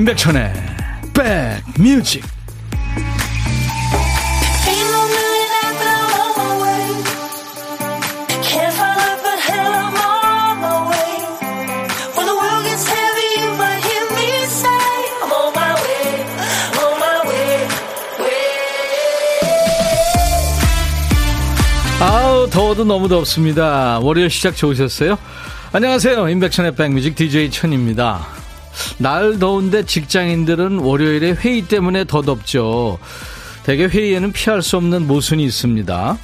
[0.00, 0.50] 임백천의
[1.12, 2.24] 백뮤직.
[22.00, 23.98] 아우 더워도 너무 덥습니다.
[24.00, 25.18] 월요일 시작 좋으셨어요?
[25.74, 26.30] 안녕하세요.
[26.30, 28.39] 임백천의 백뮤직 DJ 천입니다
[29.00, 32.98] 날 더운데 직장인들은 월요일에 회의 때문에 더 덥죠.
[33.64, 36.18] 대개 회의에는 피할 수 없는 모순이 있습니다.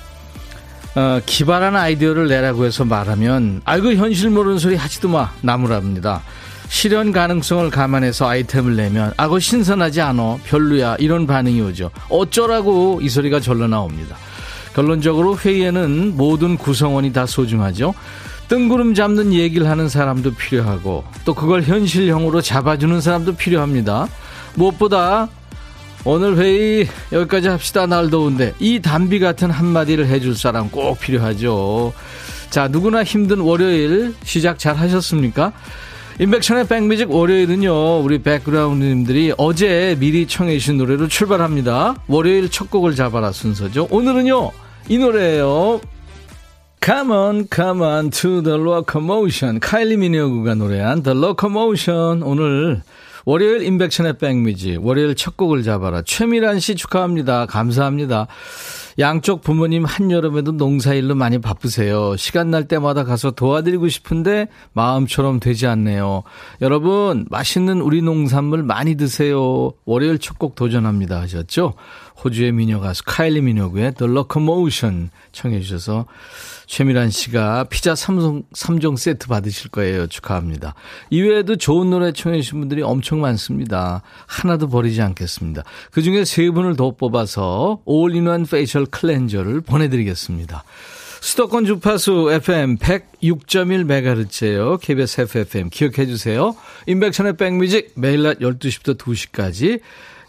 [0.95, 6.23] 어, 기발한 아이디어를 내라고 해서 말하면 아이고 현실 모르는 소리 하지도 마 나무랍니다.
[6.69, 11.91] 실현 가능성을 감안해서 아이템을 내면 아고 신선하지 않어 별로야 이런 반응이 오죠.
[12.11, 14.17] 어쩌라고 이 소리가 절로 나옵니다.
[14.75, 17.95] 결론적으로 회의에는 모든 구성원이 다 소중하죠.
[18.49, 24.09] 뜬구름 잡는 얘기를 하는 사람도 필요하고 또 그걸 현실형으로 잡아주는 사람도 필요합니다.
[24.55, 25.29] 무엇보다
[26.05, 31.93] 오늘 회의 여기까지 합시다 날 더운데 이 담비 같은 한마디를 해줄 사람 꼭 필요하죠.
[32.51, 35.53] 자 누구나 힘든 월요일 시작 잘 하셨습니까?
[36.21, 41.97] 인백천의 백뮤직 월요일은요 우리 백그라운드님들이 어제 미리 청해 주신 노래로 출발합니다.
[42.07, 43.89] 월요일 첫 곡을 잡아라 순서죠.
[43.91, 44.53] 오늘은요
[44.89, 45.81] 이 노래예요.
[46.87, 49.59] Come on, come on to the locomotion.
[49.59, 52.23] 카일리 미니어그가 노래한 The Locomotion.
[52.23, 52.81] 오늘
[53.25, 54.87] 월요일 인백션의 백뮤직.
[54.87, 56.03] 월요일 첫 곡을 잡아라.
[56.03, 57.47] 최미란 씨 축하합니다.
[57.47, 58.29] 감사합니다.
[58.99, 62.17] 양쪽 부모님 한여름에도 농사일로 많이 바쁘세요.
[62.17, 66.23] 시간 날 때마다 가서 도와드리고 싶은데 마음처럼 되지 않네요.
[66.63, 69.73] 여러분, 맛있는 우리 농산물 많이 드세요.
[69.85, 71.21] 월요일 첫 곡 도전합니다.
[71.23, 71.75] 하셨죠?
[72.23, 76.07] 호주의 미녀 가수 카일리 미노그의 The Locomotion 청해 주셔서
[76.67, 80.07] 최미란 씨가 피자 3종, 3종 세트 받으실 거예요.
[80.07, 80.75] 축하합니다.
[81.11, 84.03] 이외에도 좋은 노래 청해 주신 분들이 엄청 많습니다.
[84.27, 85.63] 하나도 버리지 않겠습니다.
[85.93, 90.65] 그중에 세 분을 더 뽑아서 올인원 페이셜 클렌저를 보내드리겠습니다.
[91.21, 94.81] 수도권 주파수 FM 106.1MHz예요.
[94.81, 96.55] KBS 해피 FM 기억해 주세요.
[96.87, 99.81] 임백천의 백뮤직 매일 낮 12시부터 2시까지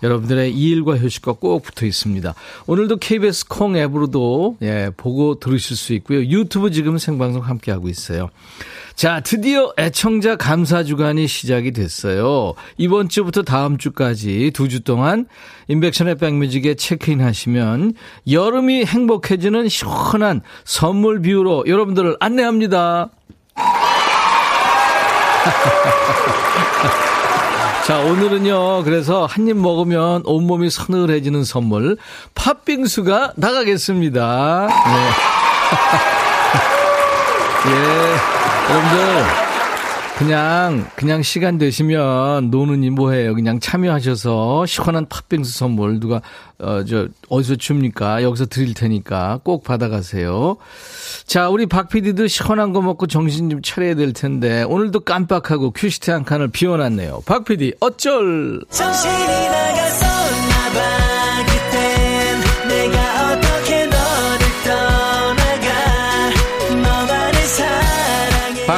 [0.03, 2.33] 여러분들의 일과 휴식과 꼭 붙어 있습니다.
[2.67, 6.19] 오늘도 KBS 콩 앱으로도 예, 보고 들으실 수 있고요.
[6.19, 8.29] 유튜브 지금 생방송 함께하고 있어요.
[8.97, 12.55] 자, 드디어 애청자 감사 주간이 시작이 됐어요.
[12.77, 15.27] 이번 주부터 다음 주까지 두 주 동안
[15.67, 17.93] 인백션의 백뮤직에 체크인 하시면
[18.29, 23.09] 여름이 행복해지는 시원한 선물 뷰로 여러분들을 안내합니다.
[27.85, 31.97] 자, 오늘은요, 그래서 한 입 먹으면 온몸이 서늘해지는 선물,
[32.33, 34.67] 팥빙수가 나가겠습니다.
[34.67, 34.73] 네.
[37.71, 38.56] 예.
[38.69, 39.23] 여러분들,
[40.17, 43.33] 그냥 그냥 시간 되시면 노는이 뭐해요?
[43.35, 46.21] 그냥 참여하셔서 시원한 팥빙수 선물 누가
[46.59, 48.23] 어 저 어디서 줍니까?
[48.23, 50.57] 여기서 드릴 테니까 꼭 받아가세요.
[51.27, 56.09] 자, 우리 박 PD도 시원한 거 먹고 정신 좀 차려야 될 텐데 오늘도 깜빡하고 큐시트
[56.09, 57.21] 한 칸을 비워놨네요.
[57.25, 58.61] 박 PD 어쩔?
[58.71, 61.06] 정신이 나갔었나 봐.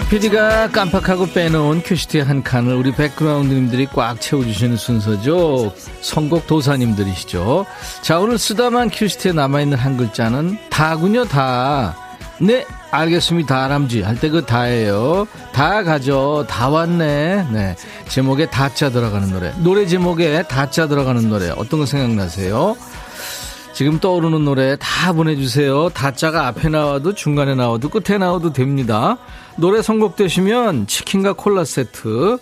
[0.09, 5.71] PD가 깜빡하고 빼놓은 큐시트 한 칸을 우리 백그라운드님들이 꽉 채워주시는 순서죠.
[6.01, 7.65] 선곡 도사님들이시죠.
[8.01, 11.95] 자, 오늘 쓰다만 큐시트에 남아있는 한 글자는 다군요, 다.
[12.39, 13.55] 네, 알겠습니다.
[13.55, 14.01] 다람쥐.
[14.01, 15.27] 할 때 그 다예요.
[15.51, 16.45] 다 가죠.
[16.49, 17.45] 다 왔네.
[17.51, 17.75] 네.
[18.07, 19.53] 제목에 다자 들어가는 노래.
[19.57, 21.49] 노래 제목에 다자 들어가는 노래.
[21.51, 22.75] 어떤 거 생각나세요?
[23.73, 25.89] 지금 떠오르는 노래 다 보내주세요.
[25.89, 29.17] 다자가 앞에 나와도 중간에 나와도 끝에 나와도 됩니다.
[29.59, 32.37] 노래 선곡되시면 치킨과 콜라 세트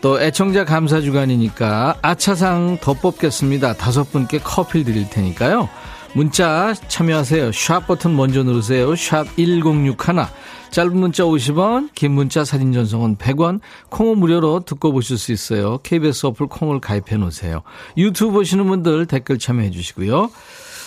[0.00, 3.74] 또 애청자 감사 주간이니까 아차상 더 뽑겠습니다.
[3.74, 5.68] 다섯 분께 커피 드릴 테니까요.
[6.14, 7.52] 문자 참여하세요.
[7.52, 8.96] 샵 버튼 먼저 누르세요.
[8.96, 10.26] 샵 1061.
[10.70, 13.60] 짧은 문자 50원, 긴 문자 사진 전송은 100원,
[13.90, 15.78] 콩은 무료로 듣고 보실 수 있어요.
[15.82, 17.62] KBS 어플 콩을 가입해 놓으세요.
[17.96, 20.30] 유튜브 보시는 분들 댓글 참여해 주시고요.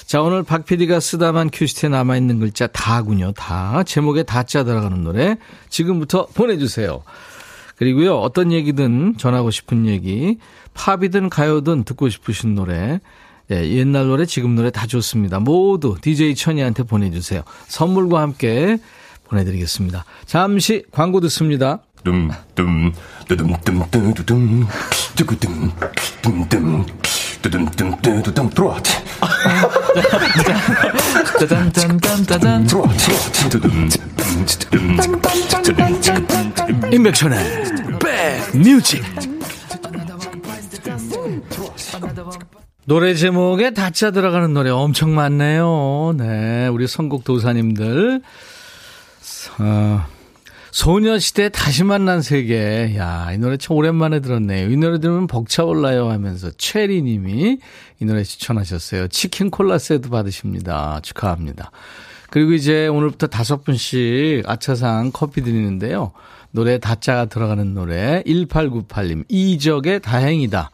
[0.06, 3.32] 자, 오늘 박 PD가 쓰다만 큐시트에 남아있는 글자 다군요.
[3.34, 3.84] 다.
[3.84, 5.38] 제목에 다자 들어가는 노래
[5.70, 7.04] 지금부터 보내주세요.
[7.78, 10.38] 그리고요, 어떤 얘기든 전하고 싶은 얘기,
[10.74, 13.00] 팝이든 가요든 듣고 싶으신 노래,
[13.52, 15.40] 예, 옛날 노래, 지금 노래 다 좋습니다.
[15.40, 17.42] 모두 DJ 천이한테 보내주세요.
[17.68, 18.78] 선물과 함께
[19.28, 20.06] 보내드리겠습니다.
[20.26, 21.82] 잠시 광고 듣습니다.
[22.04, 22.92] dumdum,
[23.28, 24.66] 두둠둠, 두구둠,
[25.16, 25.72] 둠둠,
[26.22, 26.86] 두둠둠,
[27.44, 28.82] 뚜둠뚜둠뚜둠 들어와.
[31.40, 32.90] 짜잔짠짠짜잔 들어와.
[36.92, 37.38] 인백션의
[38.00, 39.04] 백뮤직
[42.86, 46.16] 노래 제목에 다짜 들어가는 노래 엄청 많네요.
[46.18, 48.22] 네, 우리 선곡 도사님들
[49.60, 50.06] 어,
[50.74, 52.96] 소녀시대 다시 만난 세계.
[52.98, 54.72] 야, 이 노래 참 오랜만에 들었네요.
[54.72, 57.60] 이 노래 들으면 벅차올라요 하면서 최리 님이
[58.00, 59.08] 이 노래 추천하셨어요.
[59.10, 61.00] 치킨 콜라 세트 받으십니다.
[61.04, 61.70] 축하합니다.
[62.32, 66.12] 그리고 이제 오늘부터 다섯 분씩 아차상 커피 드리는데요.
[66.50, 70.72] 노래 다짜가 들어가는 노래 1898님 이적의 다행이다.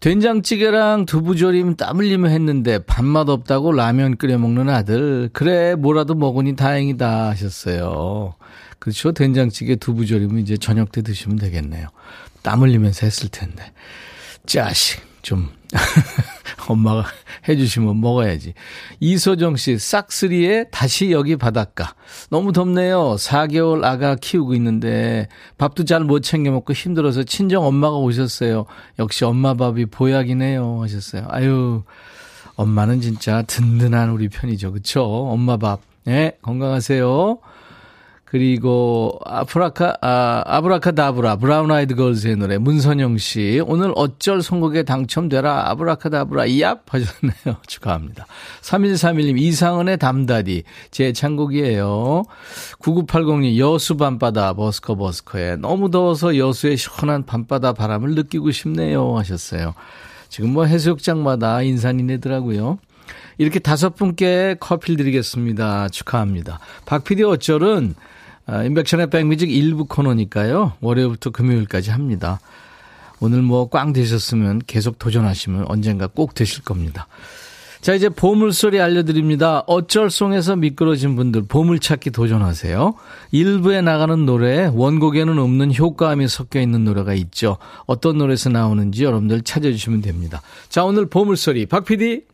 [0.00, 5.28] 된장찌개랑 두부조림 땀 흘리며 했는데 밥맛 없다고 라면 끓여 먹는 아들.
[5.34, 8.34] 그래, 뭐라도 먹으니 다행이다 하셨어요.
[8.78, 9.12] 그렇죠.
[9.12, 11.88] 된장찌개 두부조림은 이제 저녁 때 드시면 되겠네요.
[12.42, 13.72] 땀 흘리면서 했을 텐데.
[14.46, 15.50] 짜식, 좀.
[16.68, 17.04] 엄마가
[17.48, 18.54] 해주시면 먹어야지.
[19.00, 21.94] 이소정 씨, 싹쓸이에 다시 여기 바닷가.
[22.30, 23.16] 너무 덥네요.
[23.18, 25.28] 4개월 아가 키우고 있는데
[25.58, 28.66] 밥도 잘 못 챙겨 먹고 힘들어서 친정 엄마가 오셨어요.
[28.98, 30.82] 역시 엄마 밥이 보약이네요.
[30.82, 31.26] 하셨어요.
[31.28, 31.82] 아유,
[32.56, 34.72] 엄마는 진짜 든든한 우리 편이죠.
[34.72, 35.02] 그쵸?
[35.04, 35.80] 엄마 밥.
[36.04, 37.38] 네, 건강하세요.
[38.30, 46.46] 그리고 아프라카 아 아브라카다브라 브라운 아이드 걸즈의 노래 문선영 씨 오늘 어쩔 선곡에 당첨되라 아브라카다브라
[46.46, 47.60] 이얍 하셨네요.
[47.66, 48.26] 축하합니다.
[48.62, 50.62] 3131님 이상은의 담다디
[50.92, 52.22] 제 신청곡이에요.
[52.78, 59.74] 9980님 여수 밤바다 버스커 버스커에 너무 더워서 여수의 시원한 밤바다 바람을 느끼고 싶네요 하셨어요.
[60.28, 62.78] 지금 뭐 해수욕장마다 인산인해더라고요.
[63.38, 65.88] 이렇게 다섯 분께 커피를 드리겠습니다.
[65.88, 66.60] 축하합니다.
[66.86, 67.96] 박PD 어쩔은
[68.50, 70.72] 아, 인백션의 백뮤직 일부 코너니까요.
[70.80, 72.40] 월요일부터 금요일까지 합니다.
[73.20, 77.06] 오늘 뭐 꽝 되셨으면 계속 도전하시면 언젠가 꼭 되실 겁니다.
[77.80, 79.60] 자, 이제 보물소리 알려드립니다.
[79.66, 82.94] 어쩔송에서 미끄러진 분들 보물찾기 도전하세요.
[83.30, 87.56] 일부에 나가는 노래 원곡에는 없는 효과음이 섞여 있는 노래가 있죠.
[87.86, 90.42] 어떤 노래에서 나오는지 여러분들 찾아주시면 됩니다.
[90.68, 92.24] 자, 오늘 보물소리 박 PD.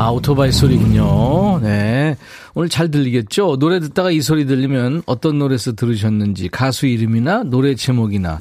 [0.00, 1.58] 아, 오토바이 소리군요.
[1.60, 2.16] 네.
[2.54, 3.56] 오늘 잘 들리겠죠?
[3.58, 8.40] 노래 듣다가 이 소리 들리면 어떤 노래에서 들으셨는지, 가수 이름이나 노래 제목이나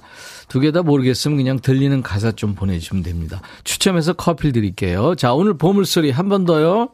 [0.50, 3.42] 두 개 다 모르겠으면 그냥 들리는 가사 좀 보내주시면 됩니다.
[3.64, 5.16] 추첨해서 커피 드릴게요.
[5.16, 6.90] 자, 오늘 보물소리 한 번 더요.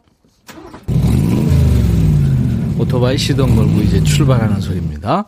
[2.80, 5.26] 오토바이 시동 걸고 이제 출발하는 소리입니다.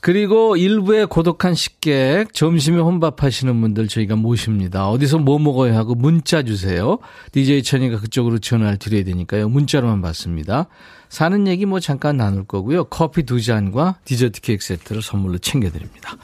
[0.00, 4.88] 그리고 일부의 고독한 식객, 점심에 혼밥하시는 분들 저희가 모십니다.
[4.88, 6.98] 어디서 뭐 먹어야 하고 문자 주세요.
[7.32, 9.48] DJ 천이가 그쪽으로 전화를 드려야 되니까요.
[9.48, 10.68] 문자로만 받습니다.
[11.08, 12.84] 사는 얘기 뭐 잠깐 나눌 거고요.
[12.84, 16.16] 커피 두 잔과 디저트 케이크 세트를 선물로 챙겨드립니다.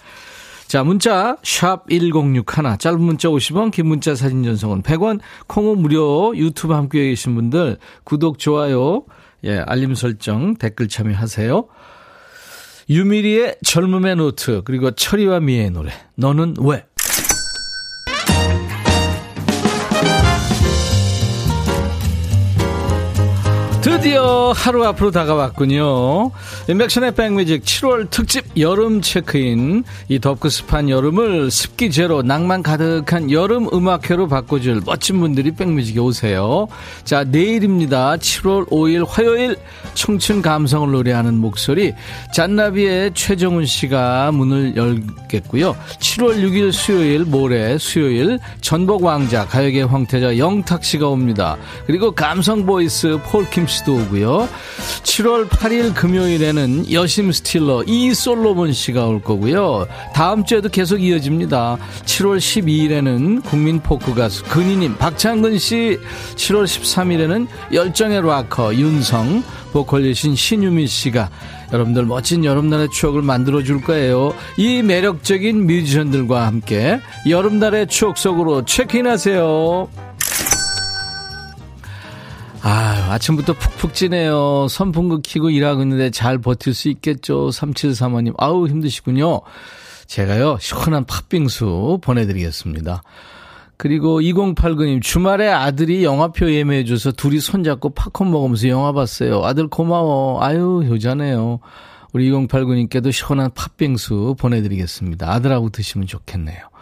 [0.66, 6.74] 자, 문자 샵 1061, 짧은 문자 50원, 긴 문자 사진 전송은 100원, 콩은 무료, 유튜브
[6.74, 9.04] 함께 계신 분들 구독, 좋아요,
[9.44, 11.68] 예, 알림 설정, 댓글 참여하세요.
[12.88, 15.90] 유미리의 젊음의 노트 그리고 철이와 미애 노래.
[16.16, 16.84] 너는 왜
[23.94, 26.32] 드디어 하루 앞으로 다가왔군요.
[26.68, 29.84] 임백천의 백뮤직 7월 특집 여름 체크인.
[30.08, 36.66] 이 덥고 습한 여름을 습기 제로 낭만 가득한 여름 음악회로 바꿔줄 멋진 분들이 백뮤직에 오세요.
[37.04, 38.16] 자, 내일입니다.
[38.16, 39.54] 7월 5일 화요일
[39.94, 41.94] 청춘 감성을 노래하는 목소리
[42.32, 45.76] 잔나비의 최정훈 씨가 문을 열겠고요.
[46.00, 51.56] 7월 6일 수요일 모레 수요일 전복 왕자 가요계 황태자 영탁 씨가 옵니다.
[51.86, 54.48] 그리고 감성 보이스 폴킴 씨도 오고요.
[55.02, 59.86] 7월 8일 금요일에는 여심 스틸러 이솔로몬 씨가 올 거고요.
[60.14, 61.78] 다음 주에도 계속 이어집니다.
[62.04, 65.98] 7월 12일에는 국민 포크 가수 근희님 박창근 씨
[66.34, 71.30] 7월 13일에는 열정의 락커 윤성 보컬리신 신유미 씨가
[71.72, 74.34] 여러분들 멋진 여름날의 추억을 만들어 줄 거예요.
[74.56, 79.88] 이 매력적인 뮤지션들과 함께 여름날의 추억 속으로 체크인하세요.
[82.66, 84.66] 아, 아침부터 푹푹 찌네요.
[84.68, 87.48] 선풍기 키고 일하고 있는데 잘 버틸 수 있겠죠.
[87.48, 88.34] 3735님.
[88.38, 89.40] 아우, 힘드시군요.
[90.06, 93.02] 제가요, 시원한 팥빙수 보내드리겠습니다.
[93.76, 99.44] 그리고 2089님, 주말에 아들이 영화표 예매해줘서 둘이 손잡고 팝콘 먹으면서 영화 봤어요.
[99.44, 100.42] 아들 고마워.
[100.42, 101.60] 아유, 효자네요.
[102.12, 105.30] 우리 2089님께도 시원한 팥빙수 보내드리겠습니다.
[105.32, 106.73] 아들하고 드시면 좋겠네요.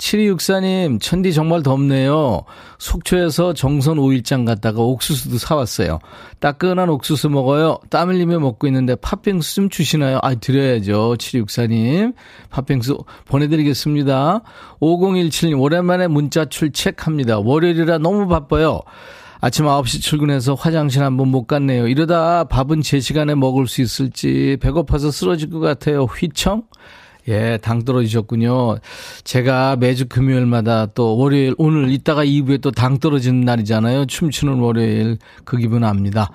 [0.00, 2.42] 7264님, 천디 정말 덥네요.
[2.78, 5.98] 속초에서 정선 5일장 갔다가 옥수수도 사왔어요.
[6.40, 7.78] 따끈한 옥수수 먹어요.
[7.90, 10.18] 땀 흘리며 먹고 있는데 팥빙수 좀 주시나요?
[10.22, 11.16] 아, 드려야죠.
[11.18, 12.14] 7264님.
[12.48, 14.40] 팥빙수 보내드리겠습니다.
[14.80, 17.40] 5017님, 오랜만에 문자 출첵합니다.
[17.40, 18.80] 월요일이라 너무 바빠요.
[19.42, 21.86] 아침 9시 출근해서 화장실 한 번 못 갔네요.
[21.88, 26.04] 이러다 밥은 제 시간에 먹을 수 있을지 배고파서 쓰러질 것 같아요.
[26.04, 26.64] 휘청?
[27.30, 28.78] 예, 당 떨어지셨군요.
[29.24, 34.06] 제가 매주 금요일마다 또 월요일, 오늘 이따가 2부에 또 당 떨어지는 날이잖아요.
[34.06, 35.16] 춤추는 월요일.
[35.44, 36.30] 그 기분 압니다.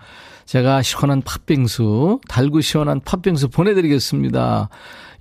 [0.46, 4.70] 제가 시원한 팥빙수, 달고 시원한 팥빙수 보내드리겠습니다.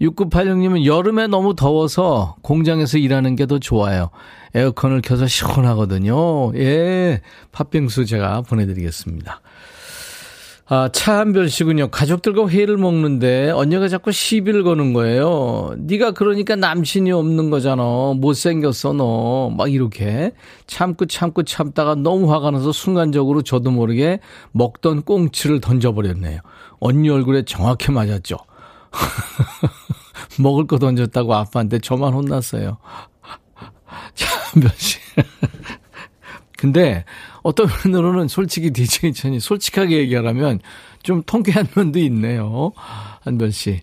[0.01, 4.11] 6986님은 여름에 너무 더워서 공장에서 일하는 게 더 좋아요.
[4.55, 6.55] 에어컨을 켜서 시원하거든요.
[6.57, 7.21] 예,
[7.53, 9.41] 팥빙수 제가 보내드리겠습니다.
[10.67, 11.89] 아, 차한별 씨군요.
[11.89, 15.75] 가족들과 회를 먹는데 언니가 자꾸 시비를 거는 거예요.
[15.77, 17.83] 네가 그러니까 남친이 없는 거잖아.
[18.17, 19.51] 못생겼어 너.
[19.55, 20.33] 막 이렇게
[20.67, 24.21] 참고 참고 참다가 너무 화가 나서 순간적으로 저도 모르게
[24.53, 26.41] 먹던 꽁치를 던져버렸네요.
[26.81, 28.39] 언니 얼굴에 정확히 맞았죠.
[30.41, 32.79] 먹을 거 던졌다고 아빠한테 저만 혼났어요.
[34.15, 34.99] 차한별 씨.
[36.57, 37.05] 근데
[37.45, 40.61] 어떤 면으로는 솔직히 DJ 천이 솔직하게 얘기하라면
[41.03, 42.73] 좀 통쾌한 면도 있네요.
[43.21, 43.83] 한별 씨.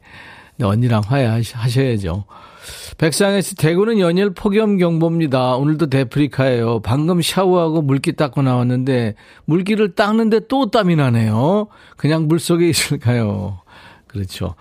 [0.62, 2.26] 언니랑 화해하셔야죠.
[2.98, 5.56] 백상에서 대구는 연일 폭염 경보입니다.
[5.56, 6.82] 오늘도 데프리카예요.
[6.82, 9.16] 방금 샤워하고 물기 닦고 나왔는데
[9.46, 11.68] 물기를 닦는데 또 땀이 나네요.
[11.98, 13.60] 그냥 물 속에 있을까요?
[14.08, 14.56] 그렇죠.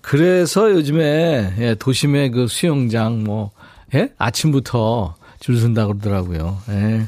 [0.00, 3.50] 그래서 요즘에 예, 도심의 그 수영장 뭐
[3.94, 4.12] 예?
[4.18, 6.58] 아침부터 줄 선다 그러더라고요.
[6.70, 7.06] 예.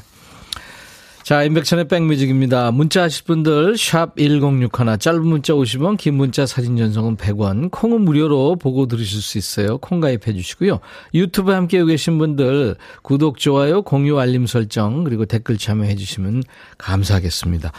[1.31, 2.71] 자, 인백천의 백뮤직입니다.
[2.71, 8.57] 문자 하실 분들 샵 1061, 짧은 문자 50원, 긴 문자 사진 전송은 100원, 콩은 무료로
[8.57, 9.77] 보고 들으실 수 있어요.
[9.77, 10.81] 콩 가입해 주시고요.
[11.13, 16.43] 유튜브 함께 계신 분들 구독, 좋아요, 공유, 알림 설정 그리고 댓글 참여해 주시면
[16.77, 17.71] 감사하겠습니다.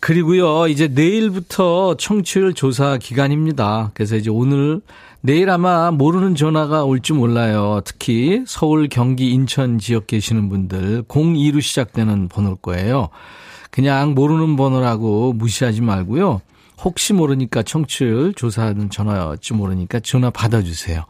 [0.00, 3.90] 그리고요, 이제 내일부터 청취율 조사 기간입니다.
[3.94, 4.80] 그래서 이제 오늘
[5.20, 7.80] 내일 아마 모르는 전화가 올지 몰라요.
[7.84, 13.08] 특히 서울, 경기, 인천 지역 계시는 분들 02로 시작되는 번호일 거예요.
[13.70, 16.40] 그냥 모르는 번호라고 무시하지 말고요.
[16.84, 21.04] 혹시 모르니까 청취율 조사하는 전화였지 모르니까 전화 받아주세요.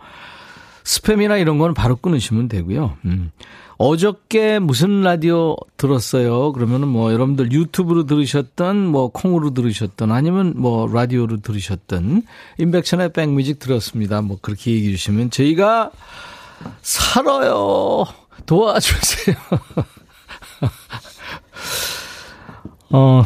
[0.85, 2.97] 스팸이나 이런 건 바로 끊으시면 되고요.
[3.05, 3.31] 음.
[3.79, 6.53] 어저께 무슨 라디오 들었어요?
[6.53, 12.25] 그러면은 뭐 여러분들 유튜브로 들으셨던 뭐 콩으로 들으셨던 아니면 뭐 라디오로 들으셨던
[12.59, 14.21] 인백션의 백뮤직 들었습니다.
[14.21, 15.93] 뭐 그렇게 얘기해 주시면 저희가
[16.83, 18.05] 살아요.
[18.47, 19.37] 도와주세요.
[22.91, 23.25] 어,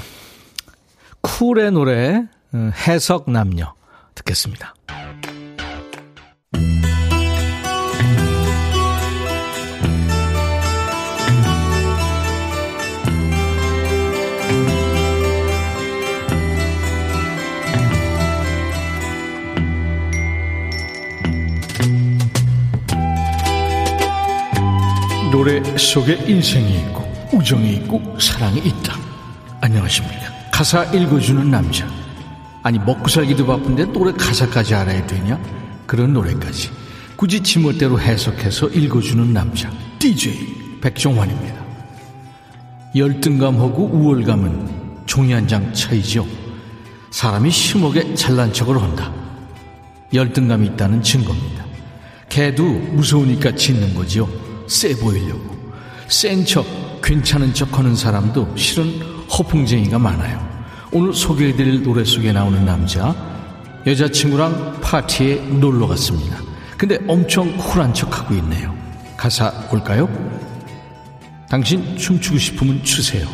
[1.22, 3.74] 쿨의 노래 어, 해석 남녀
[4.14, 4.74] 듣겠습니다.
[25.32, 28.94] 노래 속에 인생이 있고 우정이 있고 사랑이 있다.
[29.62, 30.30] 안녕하십니까.
[30.52, 31.88] 가사 읽어주는 남자.
[32.62, 35.40] 아니 먹고 살기도 바쁜데 노래 가사까지 알아야 되냐?
[35.86, 36.70] 그런 노래까지
[37.16, 39.70] 굳이 지멋대로 해석해서 읽어주는 남자.
[39.98, 41.62] DJ 백종환입니다.
[42.94, 46.26] 열등감하고 우월감은 종이 한 장 차이지요.
[47.10, 49.10] 사람이 심하게 잘난 척을 한다.
[50.12, 51.64] 열등감이 있다는 증거입니다.
[52.28, 54.41] 개도 무서우니까 짖는 거지요.
[54.66, 55.56] 세 보이려고.
[56.08, 56.66] 센 척,
[57.02, 59.00] 괜찮은 척 하는 사람도 실은
[59.30, 60.46] 허풍쟁이가 많아요.
[60.92, 63.14] 오늘 소개해드릴 노래 속에 나오는 남자,
[63.86, 66.36] 여자친구랑 파티에 놀러 갔습니다.
[66.76, 68.74] 근데 엄청 쿨한 척 하고 있네요.
[69.16, 70.08] 가사 볼까요?
[71.48, 73.26] 당신 춤추고 싶으면 추세요.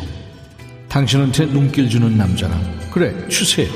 [0.87, 3.71] 당신한테 눈길 주는 남자랑 그래 추세요.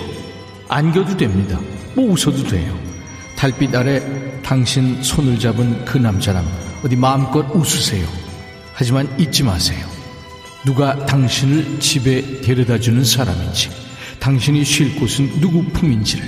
[0.67, 1.59] 안겨도 됩니다.
[1.95, 2.77] 뭐 웃어도 돼요.
[3.35, 4.01] 달빛 아래
[4.41, 6.45] 당신 손을 잡은 그 남자랑
[6.83, 8.05] 어디 마음껏 웃으세요.
[8.73, 9.85] 하지만 잊지 마세요.
[10.65, 13.69] 누가 당신을 집에 데려다 주는 사람인지,
[14.19, 16.25] 당신이 쉴 곳은 누구 품인지를.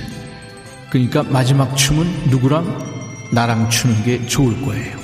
[0.90, 2.96] 그러니까 마지막 춤은 누구랑
[3.32, 4.96] 나랑 추는 게 좋을 거예요.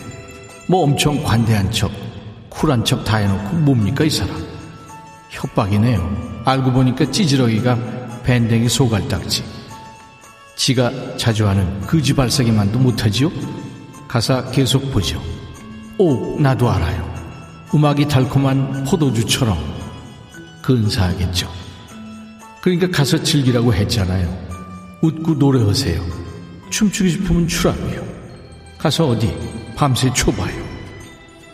[0.69, 1.91] 뭐 엄청 관대한 척,
[2.49, 4.35] 쿨한 척 다 해놓고 뭡니까 이 사람?
[5.31, 6.43] 협박이네요.
[6.45, 9.43] 알고 보니까 찌질러기가 밴댕이 소갈딱지.
[10.57, 13.31] 지가 자주 하는 그지 발사기만도 못하지요?
[14.07, 15.32] 가사 계속 보죠.
[16.03, 17.15] 오, 나도 알아요.
[17.73, 19.57] 음악이 달콤한 포도주처럼
[20.61, 21.49] 근사하겠죠.
[22.61, 24.29] 그러니까 가서 즐기라고 했잖아요.
[25.01, 26.05] 웃고 노래하세요.
[26.71, 28.05] 춤추고 싶으면 추라고요.
[28.79, 29.33] 가서 어디
[29.77, 30.61] 밤새 춰봐요.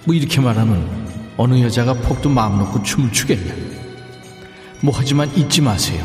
[0.07, 3.53] 뭐 이렇게 말하면 어느 여자가 폭도 마음 놓고 춤을 추겠냐.
[4.81, 6.03] 뭐 하지만 잊지 마세요.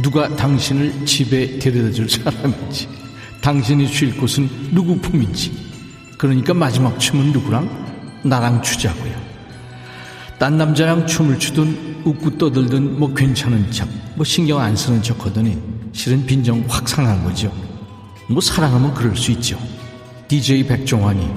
[0.00, 2.88] 누가 당신을 집에 데려다 줄 사람인지,
[3.42, 5.52] 당신이 쉴 곳은 누구 품인지,
[6.16, 7.81] 그러니까 마지막 춤은 누구랑?
[8.22, 9.14] 나랑 추자고요.
[10.38, 15.58] 딴 남자랑 춤을 추든 웃고 떠들든 뭐 괜찮은 척, 뭐 신경 안 쓰는 척 하더니
[15.92, 17.52] 실은 빈정 확 상한 거죠.
[18.28, 19.58] 뭐 사랑하면 그럴 수 있죠.
[20.28, 21.30] DJ 백종환이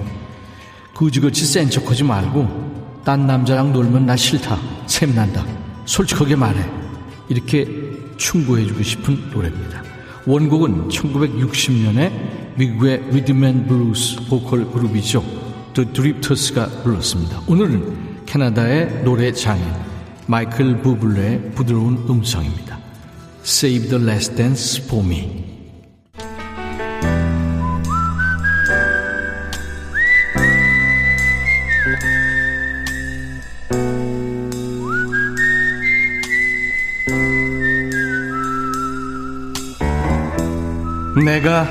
[0.95, 5.45] 그지그지 센 척하지 말고 딴 남자랑 놀면 나 싫다 샘난다
[5.85, 6.65] 솔직하게 말해
[7.27, 7.67] 이렇게
[8.15, 9.83] 충고해주고 싶은 노래입니다
[10.25, 15.44] 원곡은 1960년에 미국의 리듬 앤 블루스 보컬 그룹이죠
[15.75, 17.41] The Drifters가 불렀습니다.
[17.47, 19.65] 오늘은 캐나다의 노래 장인
[20.25, 22.79] 마이클 부블레의 부드러운 음성입니다.
[23.43, 25.43] Save the Last Dance for Me.
[41.25, 41.67] 내가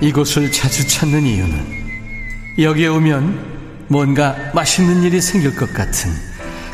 [0.00, 1.81] 이곳을 자주 찾는 이유는
[2.58, 6.10] 여기에 오면 뭔가 맛있는 일이 생길 것 같은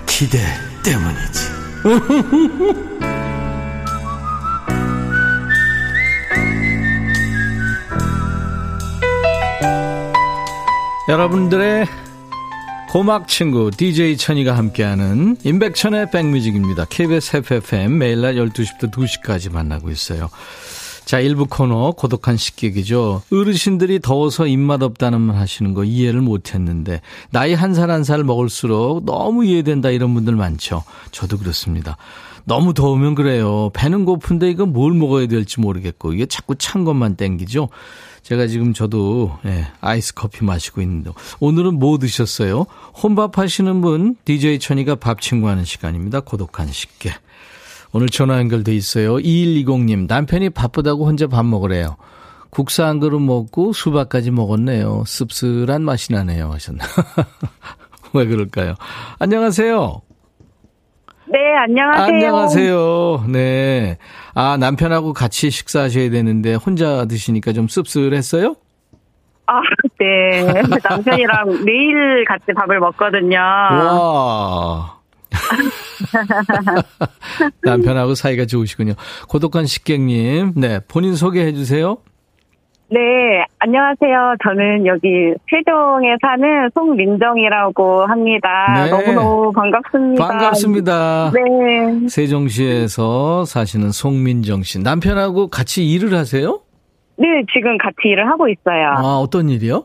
[0.07, 0.39] 기대
[0.83, 1.59] 때문이지.
[11.09, 11.87] 여러분들의
[12.91, 16.87] 고막 친구 DJ 천이가 함께하는 임백천의 백뮤직입니다.
[16.87, 20.29] KBS FFM 매일 낮 12시부터 2시까지 만나고 있어요.
[21.09, 23.23] 자, 일부 코너 고독한 식객이죠.
[23.33, 27.01] 어르신들이 더워서 입맛 없다는 말 하시는 거 이해를 못 했는데
[27.31, 30.85] 나이 한살 한 살 먹을수록 너무 이해된다 이런 분들 많죠.
[31.11, 31.97] 저도 그렇습니다.
[32.45, 33.71] 너무 더우면 그래요.
[33.73, 37.71] 배는 고픈데 이거 뭘 먹어야 될지 모르겠고 이게 자꾸 찬 것만 땡기죠.
[38.23, 41.11] 제가 지금 저도 예, 아이스 커피 마시고 있는데
[41.41, 42.67] 오늘은 뭐 드셨어요?
[43.03, 46.21] 혼밥 하시는 분 DJ 천이가 밥 친구 하는 시간입니다.
[46.21, 47.15] 고독한 식객.
[47.93, 49.17] 오늘 전화 연결돼 있어요.
[49.17, 51.97] 2120님, 남편이 바쁘다고 혼자 밥 먹으래요.
[52.51, 55.05] 국사 한 그릇 먹고 수박까지 먹었네요.
[55.07, 56.51] 씁쓸한 맛이 나네요.
[56.51, 56.85] 하셨나.
[58.15, 58.75] 왜 그럴까요?
[59.19, 60.03] 안녕하세요.
[61.31, 62.07] 네, 안녕하세요.
[62.07, 63.25] 안녕하세요.
[63.29, 63.99] 네.
[64.35, 68.57] 아, 남편하고 같이 식사하셔야 되는데 혼자 드시니까 좀 씁쓸했어요?
[69.47, 69.61] 아,
[69.99, 70.43] 네.
[70.89, 73.39] 남편이랑 매일 같이 밥을 먹거든요.
[73.41, 74.98] 와.
[77.63, 78.95] 남편하고 사이가 좋으시군요.
[79.29, 81.99] 고독한 식객님, 네, 본인 소개해 주세요.
[82.91, 82.99] 네,
[83.59, 84.37] 안녕하세요.
[84.43, 88.49] 저는 여기 세종에 사는 송민정이라고 합니다.
[88.85, 88.91] 네.
[88.91, 90.27] 너무너무 반갑습니다.
[90.27, 91.33] 반갑습니다.
[91.35, 92.09] 네.
[92.09, 94.81] 세종시에서 사시는 송민정 씨.
[94.81, 96.61] 남편하고 같이 일을 하세요?
[97.19, 98.89] 네, 지금 같이 일을 하고 있어요.
[98.97, 99.85] 아, 어떤 일이요?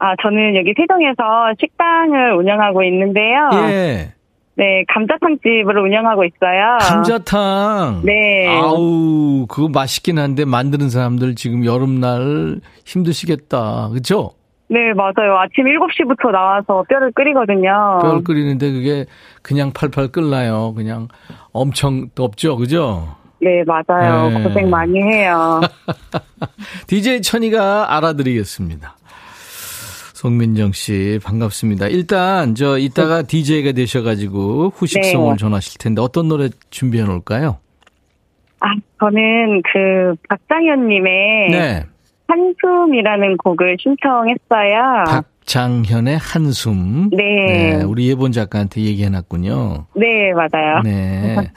[0.00, 1.22] 아, 저는 여기 세종에서
[1.60, 3.50] 식당을 운영하고 있는데요.
[3.68, 4.14] 예.
[4.54, 6.78] 네, 감자탕집을 운영하고 있어요.
[6.80, 8.02] 감자탕?
[8.04, 8.48] 네.
[8.60, 13.88] 아우, 그거 맛있긴 한데 만드는 사람들 지금 여름날 힘드시겠다.
[13.92, 14.32] 그쵸?
[14.68, 15.38] 네, 맞아요.
[15.38, 17.98] 아침 7시부터 나와서 뼈를 끓이거든요.
[18.02, 19.06] 뼈를 끓이는데 그게
[19.42, 20.72] 그냥 팔팔 끓나요?
[20.74, 21.08] 그냥
[21.52, 22.56] 엄청 덥죠?
[22.56, 23.16] 그죠?
[23.40, 24.30] 네, 맞아요.
[24.30, 24.44] 네.
[24.44, 25.60] 고생 많이 해요.
[26.86, 28.96] DJ 천이가 알아드리겠습니다.
[30.22, 31.88] 송민정 씨 반갑습니다.
[31.88, 33.26] 일단 저 이따가 네.
[33.26, 35.36] DJ가 되셔가지고 후식송을 네.
[35.36, 37.58] 전하실 텐데 어떤 노래 준비해 놓을까요?
[38.60, 38.68] 아
[39.00, 41.84] 저는 그 박장현님의 네.
[42.28, 45.24] 한숨이라는 곡을 신청했어요.
[45.44, 47.10] 박장현의 한숨.
[47.10, 47.78] 네.
[47.78, 47.82] 네.
[47.82, 49.86] 우리 예본 작가한테 얘기해 놨군요.
[49.96, 50.82] 네, 맞아요.
[50.84, 51.50] 네.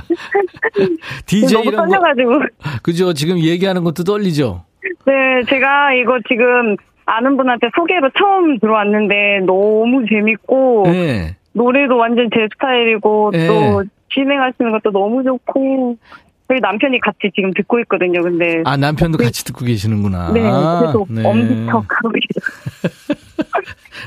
[1.26, 2.40] DJ 너무 떨려가지고.
[2.82, 3.12] 그죠?
[3.12, 4.64] 지금 얘기하는 것도 떨리죠?
[5.04, 5.12] 네,
[5.46, 6.74] 제가 이거 지금
[7.06, 11.36] 아는 분한테 소개로 처음 들어왔는데 너무 재밌고 네.
[11.52, 13.46] 노래도 완전 제 스타일이고 네.
[13.46, 15.96] 또 진행하시는 것도 너무 좋고
[16.48, 18.22] 저희 남편이 같이 지금 듣고 있거든요.
[18.22, 20.32] 근데 아 남편도 같이 듣고 계시는구나.
[20.32, 21.24] 네, 계속 네.
[21.24, 22.94] 엄지척하고 계세요.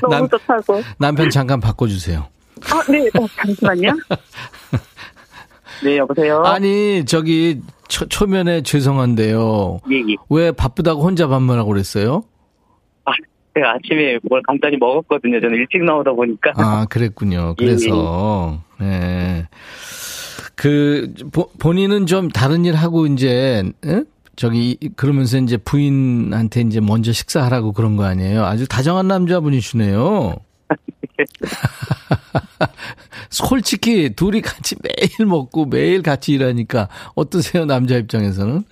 [0.02, 0.80] 너무 남, 좋다고.
[0.98, 2.26] 남편 잠깐 바꿔주세요.
[2.70, 3.92] 아, 네, 어, 잠시만요.
[5.84, 6.42] 네, 여보세요.
[6.44, 9.80] 아니 저기 초, 초면에 죄송한데요.
[9.90, 10.16] 예, 예.
[10.28, 12.24] 왜 바쁘다고 혼자 밥만 하고 그랬어요?
[13.54, 15.40] 제가 아침에 뭘 간단히 먹었거든요.
[15.40, 16.52] 저는 일찍 나오다 보니까.
[16.56, 17.54] 아, 그랬군요.
[17.58, 18.84] 그래서, 예.
[18.84, 19.48] 네.
[20.54, 24.02] 그, 보, 본인은 좀 다른 일 하고 이제, 에?
[24.36, 28.44] 저기, 그러면서 이제 부인한테 이제 먼저 식사하라고 그런 거 아니에요?
[28.44, 30.36] 아주 다정한 남자분이시네요.
[33.30, 38.64] 솔직히 둘이 같이 매일 먹고 매일 같이 일하니까 어떠세요, 남자 입장에서는?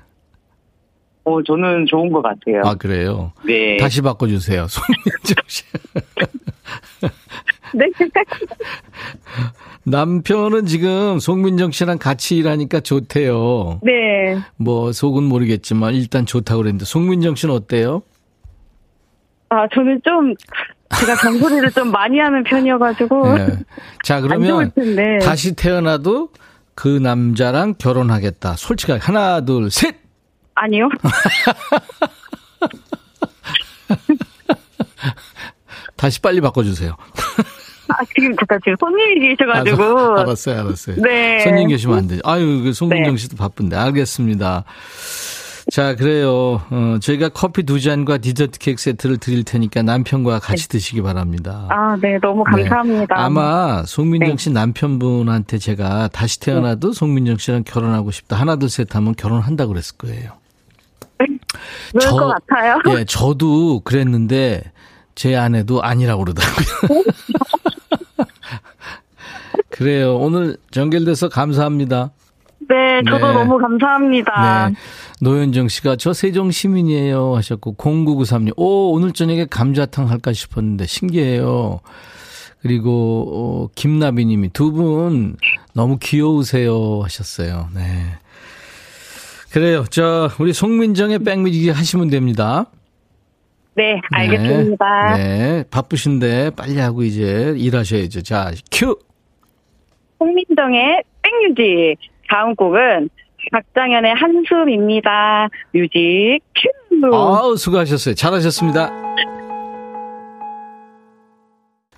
[1.29, 2.63] 어, 저는 좋은 것 같아요.
[2.65, 3.33] 아, 그래요?
[3.47, 3.77] 네.
[3.77, 4.67] 다시 바꿔주세요.
[4.71, 5.65] 송민정 씨.
[7.75, 7.87] 네.
[9.85, 13.81] 남편은 지금 송민정 씨랑 같이 일하니까 좋대요.
[13.83, 14.39] 네.
[14.57, 18.03] 뭐, 속은 모르겠지만 일단 좋다고 그랬는데, 송민정 씨는 어때요?
[19.51, 20.35] 아, 저는 좀,
[20.99, 23.35] 제가 잔소리를 좀 많이 하는 편이어가지고.
[23.37, 23.47] 네.
[24.03, 24.73] 자, 그러면
[25.23, 26.31] 다시 태어나도
[26.75, 28.55] 그 남자랑 결혼하겠다.
[28.57, 29.01] 솔직하게.
[29.03, 30.08] 하나, 둘, 셋!
[30.59, 30.89] 아니요.
[35.97, 36.97] 다시 빨리 바꿔주세요.
[37.89, 39.83] 아, 지금 잠깐 지금 손님이 계셔가지고.
[39.83, 40.97] 아, 알았어요, 알았어요.
[41.03, 41.41] 네.
[41.41, 42.21] 손님 계시면 안 되죠.
[42.25, 43.19] 아유, 그 송민정 네.
[43.19, 43.77] 씨도 바쁜데.
[43.77, 44.65] 알겠습니다.
[45.71, 46.63] 자, 그래요.
[46.71, 50.79] 어, 저희가 커피 두 잔과 디저트 케이크 세트를 드릴 테니까 남편과 같이 네.
[50.79, 51.67] 드시기 바랍니다.
[51.71, 52.19] 아, 네.
[52.23, 52.63] 너무 네.
[52.63, 53.15] 감사합니다.
[53.15, 53.21] 네.
[53.23, 58.37] 아마 송민정 씨 남편분한테 제가 다시 태어나도 송민정 씨랑 결혼하고 싶다.
[58.37, 60.33] 하나, 둘, 셋 하면 결혼한다고 그랬을 거예요.
[61.19, 62.79] 그럴 저, 것 같아요.
[62.97, 64.63] 예, 저도 그랬는데
[65.15, 67.03] 제 아내도 아니라고 그러더라고요.
[69.71, 70.17] 그래요.
[70.17, 72.11] 오늘 연결돼서 감사합니다.
[72.69, 73.35] 네, 저도 네.
[73.35, 74.69] 너무 감사합니다.
[74.71, 74.75] 네.
[75.21, 81.81] 노현정 씨가 저 세종 시민이에요 하셨고 0993님 오 오늘 저녁에 감자탕 할까 싶었는데 신기해요.
[82.61, 85.37] 그리고 어, 김나비 님이 두 분
[85.75, 87.69] 너무 귀여우세요 하셨어요.
[87.75, 88.19] 네.
[89.59, 89.85] 그래요.
[89.91, 92.67] 저 우리 송민정의 백뮤직 하시면 됩니다.
[93.75, 95.17] 네, 알겠습니다.
[95.17, 98.23] 네, 네, 바쁘신데 빨리 하고 이제 일하셔야죠.
[98.23, 98.97] 자, 큐.
[100.21, 101.97] 송민정의 백뮤직
[102.31, 103.11] 다음 곡은
[103.51, 105.49] 박장현의 한숨입니다.
[105.73, 107.13] 뮤직 큐.
[107.13, 108.15] 아우 수고하셨어요.
[108.15, 108.93] 잘하셨습니다.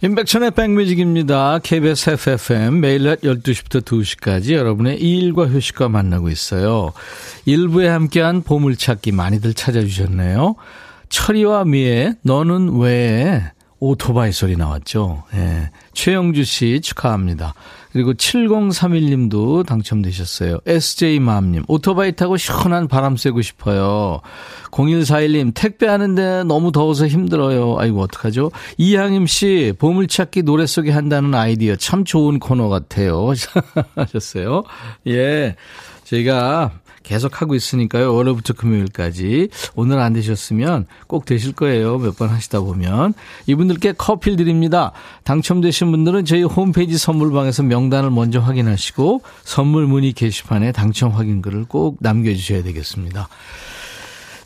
[0.03, 1.59] 임백천의 백뮤직입니다.
[1.63, 6.95] KBS FFM 매일 낮 12시부터 2시까지 여러분의 일과 휴식과 만나고 있어요.
[7.45, 10.55] 일부에 함께한 보물찾기 많이들 찾아주셨네요.
[11.11, 13.43] 철이와 미애 너는 왜
[13.79, 15.25] 오토바이 소리 나왔죠.
[15.35, 15.71] 예.
[15.93, 17.53] 최영주 씨 축하합니다.
[17.93, 20.59] 그리고 7031님도 당첨되셨어요.
[20.67, 24.21] SJ맘님, 오토바이 타고 시원한 바람 쐬고 싶어요.
[24.71, 27.77] 0141님, 택배하는데 너무 더워서 힘들어요.
[27.79, 28.51] 아이고, 어떡하죠?
[28.79, 33.33] 이항임 씨, 보물찾기 노래 속에 한다는 아이디어 참 좋은 코너 같아요.
[33.97, 34.63] 하셨어요.
[35.09, 35.57] 예.
[36.05, 36.73] 저희가
[37.11, 38.15] 계속 하고 있으니까요.
[38.15, 39.49] 월요일부터 금요일까지.
[39.75, 41.99] 오늘 안 되셨으면 꼭 되실 거예요.
[41.99, 43.15] 몇 번 하시다 보면.
[43.47, 44.93] 이분들께 커피를 드립니다.
[45.25, 52.63] 당첨되신 분들은 저희 홈페이지 선물방에서 명단을 먼저 확인하시고 선물 문의 게시판에 당첨 확인글을 꼭 남겨주셔야
[52.63, 53.29] 되겠습니다.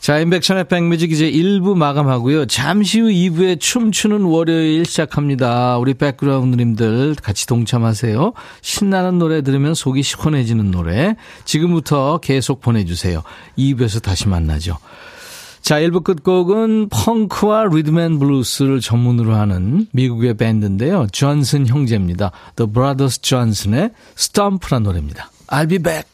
[0.04, 2.44] 자, 인백션의 백뮤직 이제 1부 마감하고요.
[2.44, 5.78] 잠시 후 2부에 춤추는 월요일 시작합니다.
[5.78, 8.34] 우리 백그라운드님들 같이 동참하세요.
[8.60, 11.16] 신나는 노래 들으면 속이 시원해지는 노래.
[11.46, 13.22] 지금부터 계속 보내주세요.
[13.56, 14.76] 2부에서 다시 만나죠.
[15.62, 21.06] 자, 1부 끝곡은 펑크와 리듬 앤 블루스를 전문으로 하는 미국의 밴드인데요.
[21.12, 22.30] 존슨 형제입니다.
[22.56, 25.30] The Brothers Johnson의 Stomp라는 노래입니다.
[25.46, 26.13] I'll be back.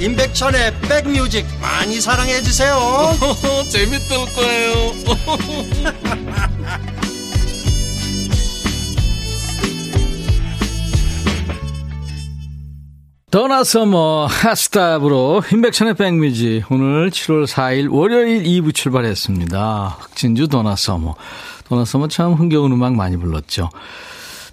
[0.00, 2.76] 임백천의 백뮤직 많이 사랑해 주세요.
[3.70, 4.92] 재밌을 거예요.
[13.30, 19.96] 도나 서머 Hot Stuff로 임백천의 백뮤직 오늘 7월 4일 월요일 2부 출발했습니다.
[20.00, 21.16] 흑진주 도나 서머.
[21.68, 23.70] 도나 서머 참 흥겨운 음악 많이 불렀죠.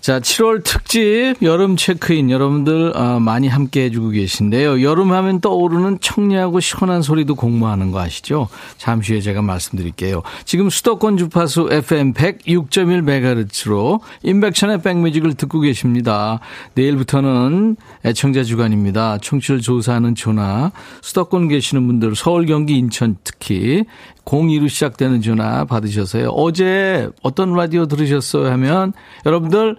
[0.02, 4.82] 자, 7월 특집 여름 체크인 여러분들 어, 많이 함께 해주고 계신데요.
[4.82, 8.48] 여름 하면 떠오르는 청량하고 시원한 소리도 공모하는 거 아시죠?
[8.80, 10.24] 잠시 후에 제가 말씀드릴게요.
[10.44, 16.40] 지금 수도권 주파수 FM 106.1MHz로 임백천의 백뮤직을 듣고 계십니다.
[16.74, 19.20] 내일부터는 애청자 주간입니다.
[19.20, 20.72] 청취를 조사하는 전화,
[21.04, 23.86] 수도권 계시는 분들, 서울, 경기, 인천 특히
[24.26, 26.30] 02로 시작되는 전화 받으셔서요.
[26.30, 28.50] 어제 어떤 라디오 들으셨어요?
[28.52, 28.94] 하면
[29.26, 29.78] 여러분들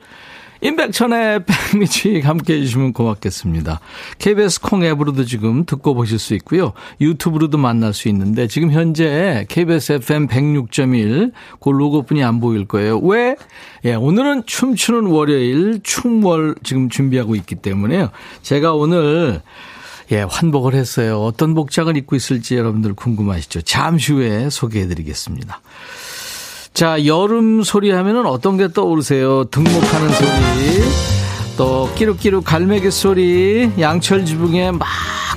[0.62, 3.80] 임백천의 백미직 함께 해주시면 고맙겠습니다.
[4.18, 6.72] KBS 콩 앱으로도 지금 듣고 보실 수 있고요.
[7.00, 12.98] 유튜브로도 만날 수 있는데 지금 현재 KBS FM 106.1 그 로고뿐이 안 보일 거예요.
[13.00, 13.34] 왜?
[13.84, 18.10] 예, 오늘은 춤추는 월요일 춤월 지금 준비하고 있기 때문에요.
[18.42, 19.42] 제가 오늘
[20.12, 21.22] 예, 환복을 했어요.
[21.22, 23.62] 어떤 복장을 입고 있을지 여러분들 궁금하시죠?
[23.62, 25.62] 잠시 후에 소개해 드리겠습니다.
[26.74, 29.44] 자, 여름 소리 하면은 어떤 게 떠오르세요?
[29.44, 30.28] 등목하는 소리,
[31.56, 34.88] 또 끼룩끼룩 갈매기 소리, 양철 지붕에 막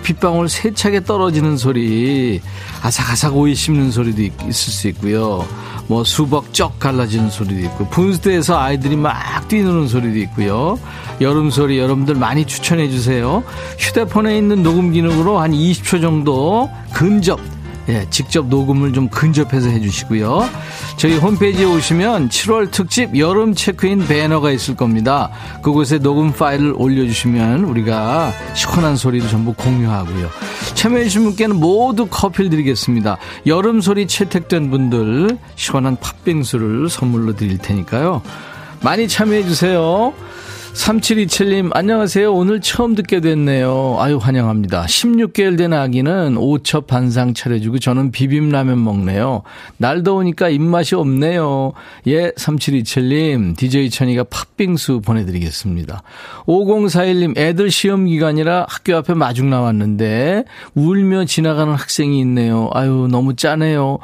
[0.03, 2.41] 빗방울 세차게 떨어지는 소리,
[2.81, 5.45] 아삭아삭 오이 씹는 소리도 있을 수 있고요.
[5.87, 10.79] 뭐 수박 쩍 갈라지는 소리도 있고 분수대에서 아이들이 막 뛰노는 소리도 있고요.
[11.21, 13.43] 여름 소리 여러분들 많이 추천해 주세요.
[13.77, 17.39] 휴대폰에 있는 녹음 기능으로 한 20초 정도 근접
[17.89, 20.49] 예, 직접 녹음을 좀 근접해서 해주시고요.
[20.97, 25.29] 저희 홈페이지에 오시면 7월 특집 여름 체크인 배너가 있을 겁니다.
[25.61, 30.29] 그곳에 녹음 파일을 올려주시면 우리가 시원한 소리를 전부 공유하고요.
[30.73, 33.17] 참여해주신 분께는 모두 커피를 드리겠습니다.
[33.45, 38.21] 여름 소리 채택된 분들 시원한 팥빙수를 선물로 드릴 테니까요.
[38.81, 40.13] 많이 참여해주세요.
[40.75, 42.33] 3727님, 안녕하세요.
[42.33, 43.95] 오늘 처음 듣게 됐네요.
[43.97, 44.85] 아유, 환영합니다.
[44.85, 49.43] 16개월 된 아기는 오첩 반상 차려주고 저는 비빔라면 먹네요.
[49.77, 51.71] 날 더우니까 입맛이 없네요.
[52.07, 56.03] 예, 3727님, DJ 천이가 팥빙수 보내드리겠습니다.
[56.45, 60.43] 5041님, 애들 시험 기간이라 학교 앞에 마중 나왔는데
[60.75, 62.69] 울며 지나가는 학생이 있네요.
[62.73, 63.99] 아유, 너무 짜네요.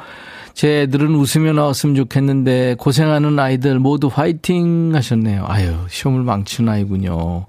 [0.54, 5.44] 제 애들은 웃으며 나왔으면 좋겠는데 고생하는 아이들 모두 화이팅 하셨네요.
[5.48, 7.46] 아유, 시험을 망치는 아이군요.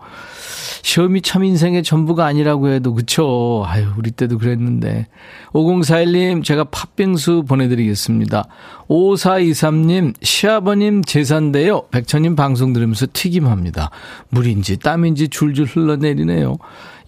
[0.82, 3.64] 시험이 참 인생의 전부가 아니라고 해도 그쵸.
[3.66, 5.08] 아유, 우리 때도 그랬는데.
[5.54, 8.44] 5041님, 제가 팥빙수 보내드리겠습니다.
[8.90, 11.84] 5423님, 시아버님 제사인데요.
[11.92, 13.92] 백천님 방송 들으면서 튀김합니다.
[14.30, 16.58] 물인지 땀인지 줄줄 흘러내리네요.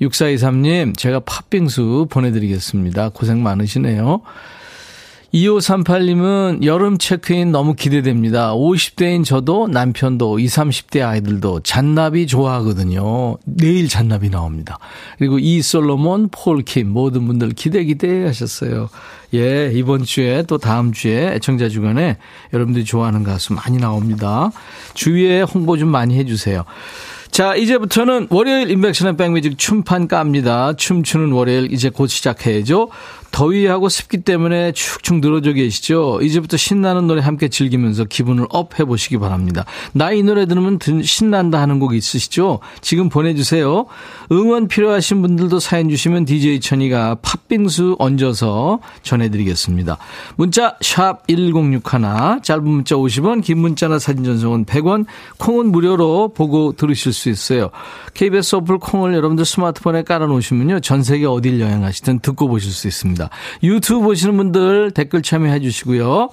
[0.02, 3.10] 6423님, 제가 팥빙수 보내드리겠습니다.
[3.10, 4.22] 고생 많으시네요.
[5.36, 8.54] 2538님은 여름 체크인 너무 기대됩니다.
[8.54, 13.38] 50대인 저도 남편도 20, 30대 아이들도 잔나비 좋아하거든요.
[13.44, 14.80] 내일 잔나비 나옵니다.
[15.18, 18.90] 그리고 이솔로몬, 폴킴 모든 분들 기대 기대 하셨어요.
[19.34, 22.18] 예, 이번 주에 또 다음 주에 애청자 주간에
[22.54, 24.52] 여러분들이 좋아하는 가수 많이 나옵니다.
[24.94, 26.64] 주위에 홍보 좀 많이 해주세요.
[27.36, 30.72] 자, 이제부터는 월요일 임백천의 백뮤직 춤판 깝니다.
[30.72, 32.88] 춤추는 월요일 이제 곧 시작해야죠.
[33.36, 36.20] 더위하고 습기 때문에 축축 늘어져 계시죠?
[36.22, 39.66] 이제부터 신나는 노래 함께 즐기면서 기분을 up 해보시기 바랍니다.
[39.94, 42.60] 나 이 노래 들으면 신난다 하는 곡 있으시죠?
[42.80, 43.86] 지금 보내주세요.
[44.32, 49.98] 응원 필요하신 분들도 사연 주시면 DJ 천이가 팥빙수 얹어서 전해드리겠습니다.
[50.38, 51.82] 문자 1061,
[52.42, 55.06] 짧은 문자 50원, 긴 문자나 사진 전송은 100원,
[55.38, 57.72] 콩은 무료로 보고 들으실 수 있어요.
[58.14, 60.80] KBS 어플 콩을 여러분들 스마트폰에 깔아놓으시면요.
[60.80, 63.25] 전 세계 어딜 여행하시든 듣고 보실 수 있습니다.
[63.26, 63.30] 있습니다.
[63.64, 66.30] 유튜브 보시는 분들 댓글 참여해 주시고요.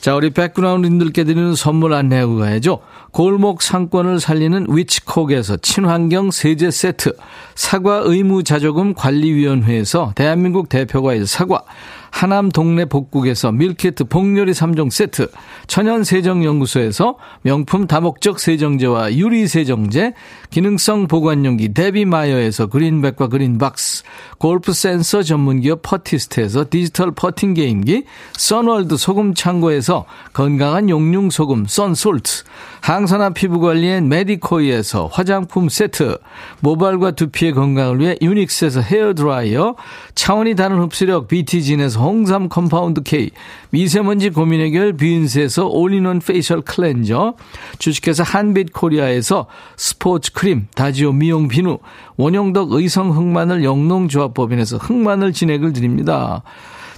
[0.00, 2.80] 자, 우리 백그라운드님들께 드리는 선물 안내하고 가야죠.
[3.10, 7.16] 골목 상권을 살리는 위치콕에서 친환경 세제 세트,
[7.54, 11.62] 사과 의무자조금 관리위원회에서 대한민국 대표과일 사과,
[12.14, 15.32] 하남 동네 복국에서 밀키트 복요리 3종 세트,
[15.66, 20.14] 천연세정연구소에서 명품 다목적 세정제와 유리세정제,
[20.50, 24.04] 기능성 보관용기 데비마이어에서 그린백과 그린박스,
[24.38, 28.04] 골프 센서 전문기업 퍼티스트에서 디지털 퍼팅 게임기,
[28.38, 32.44] 선월드 소금 창고에서 건강한 용융 소금 썬솔트,
[32.84, 36.18] 항산화 피부 관리엔 메디코이에서 화장품 세트,
[36.60, 39.74] 모발과 두피의 건강을 위해 유닉스에서 헤어 드라이어,
[40.14, 43.30] 차원이 다른 흡수력 BT진에서 홍삼 컴파운드 K,
[43.70, 47.36] 미세먼지 고민 해결 뷰인스에서 올인원 페이셜 클렌저,
[47.78, 49.46] 주식회사 한빛 코리아에서
[49.78, 51.78] 스포츠 크림, 다지오 미용 비누,
[52.18, 56.42] 원형덕 의성 흑마늘 영농조합법인에서 흑마늘 진액을 드립니다.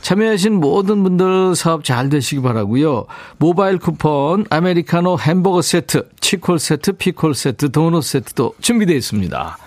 [0.06, 3.06] 참여하신 모든 분들 사업 잘 되시기 바라고요.
[3.38, 9.58] 모바일 쿠폰, 아메리카노 햄버거 세트, 치콜 세트, 피콜 세트, 도넛 세트도 준비되어 있습니다.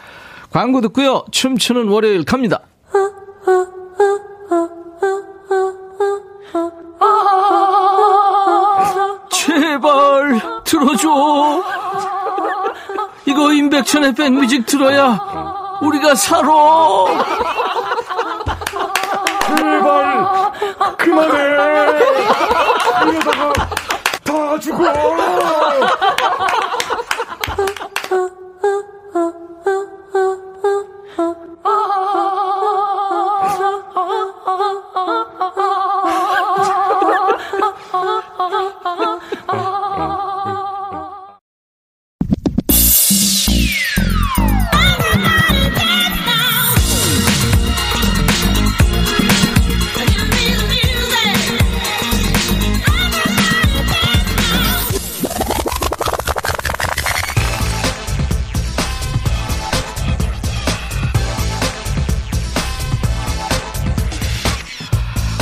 [0.50, 1.26] 광고 듣고요.
[1.32, 2.62] 춤추는 월요일 갑니다.
[9.30, 11.64] 제발 들어줘.
[13.26, 15.20] 이거 임백천의 백뮤직 들어야
[15.82, 17.59] 우리가 살아.
[19.58, 20.52] 제발
[20.98, 21.38] 그만해.
[23.08, 23.54] 이러다가
[24.24, 24.84] 다 죽어.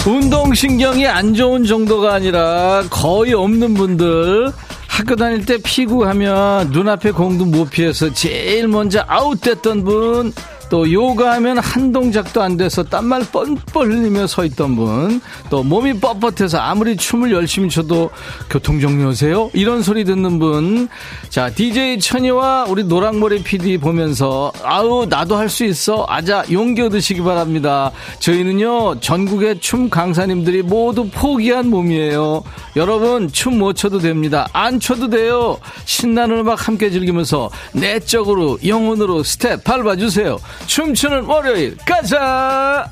[0.07, 4.53] 운동신경이 안 좋은 정도가 아니라 거의 없는 분들
[4.87, 10.31] 학교 다닐 때 피구하면 눈앞에 공도 못 피해서 제일 먼저 아웃됐던 분
[10.69, 16.59] 또 요가하면 한 동작도 안 돼서 땀말 뻔뻔 흘리며 서 있던 분, 또 몸이 뻣뻣해서
[16.59, 18.09] 아무리 춤을 열심히 춰도
[18.49, 19.51] 교통 정리하세요?
[19.53, 20.87] 이런 소리 듣는 분.
[21.29, 26.05] 자, DJ 천이와 우리 노랑머리 PD 보면서 아우 나도 할 수 있어.
[26.09, 27.91] 아자 용기 얻으시기 바랍니다.
[28.19, 32.43] 저희는요 전국의 춤 강사님들이 모두 포기한 몸이에요.
[32.75, 34.47] 여러분 춤 못 춰도 됩니다.
[34.53, 35.57] 안 춰도 돼요.
[35.85, 40.37] 신나는 음악 함께 즐기면서 내적으로 영혼으로 스텝 밟아주세요.
[40.65, 42.89] 춤추는 월요일 가자!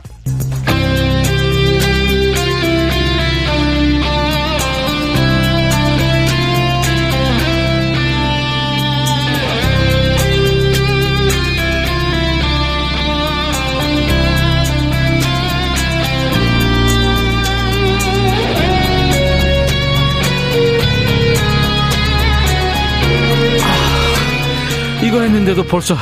[25.16, 25.96] 이거 했는데도 벌써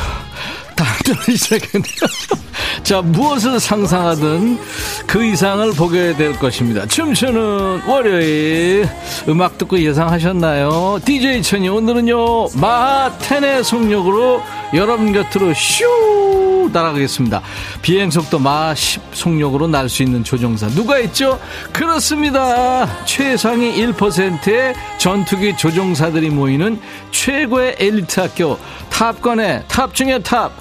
[1.14, 1.96] 당전이 시작했네요.
[2.84, 4.60] 자, 무엇을 상상하든
[5.08, 6.86] 그 이상을 보게 될 것입니다.
[6.86, 8.90] 춤추는 월요일.
[9.30, 11.00] 음악 듣고 예상하셨나요?
[11.06, 14.42] DJ 천이 오늘은요, 마하텐의 속력으로
[14.74, 17.42] 여러분 곁으로 슈 날아가겠습니다.
[17.82, 20.68] 비행속도 마10 속력으로 날 수 있는 조종사.
[20.70, 21.40] 누가 있죠?
[21.72, 22.88] 그렇습니다.
[23.06, 26.80] 최상위 1%의 전투기 조종사들이 모이는
[27.12, 28.58] 최고의 엘리트 학교.
[28.90, 30.52] 탑건의 탑 중의 탑.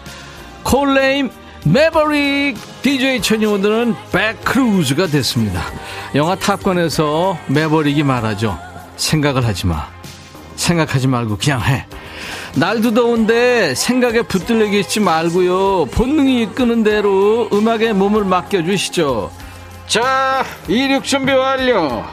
[0.64, 1.30] call name
[1.64, 5.62] 매버릭 DJ 천이 오늘은 백크루즈가 됐습니다.
[6.14, 8.58] 영화 탑건에서 매버릭이 말하죠.
[8.96, 9.86] 생각을 하지 마.
[10.56, 11.86] 생각하지 말고 그냥 해.
[12.54, 15.86] 날도 더운데 생각에 붙들려 계시지 말고요.
[15.86, 19.30] 본능이 이끄는 대로 음악에 몸을 맡겨주시죠.
[19.86, 22.04] 자, 이륙 준비 완료.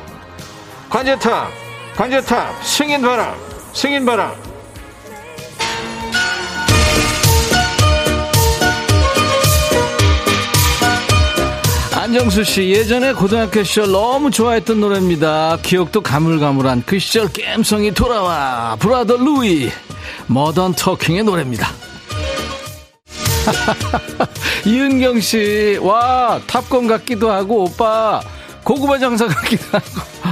[0.89, 1.49] 관제탑,
[1.95, 3.35] 관제탑, 승인 바람,
[3.73, 4.48] 승인 바람.
[12.09, 15.59] 안정수 씨 예전에 고등학교 시절 너무 좋아했던 노래입니다.
[15.61, 19.69] 기억도 가물가물한 그 시절 깸성이 돌아와 브라더 루이
[20.25, 21.71] 머던 터킹의 노래입니다.
[24.65, 28.21] 이은경 씨, 와 탑건 같기도 하고 오빠
[28.63, 29.85] 고구마 장사 같기도 하고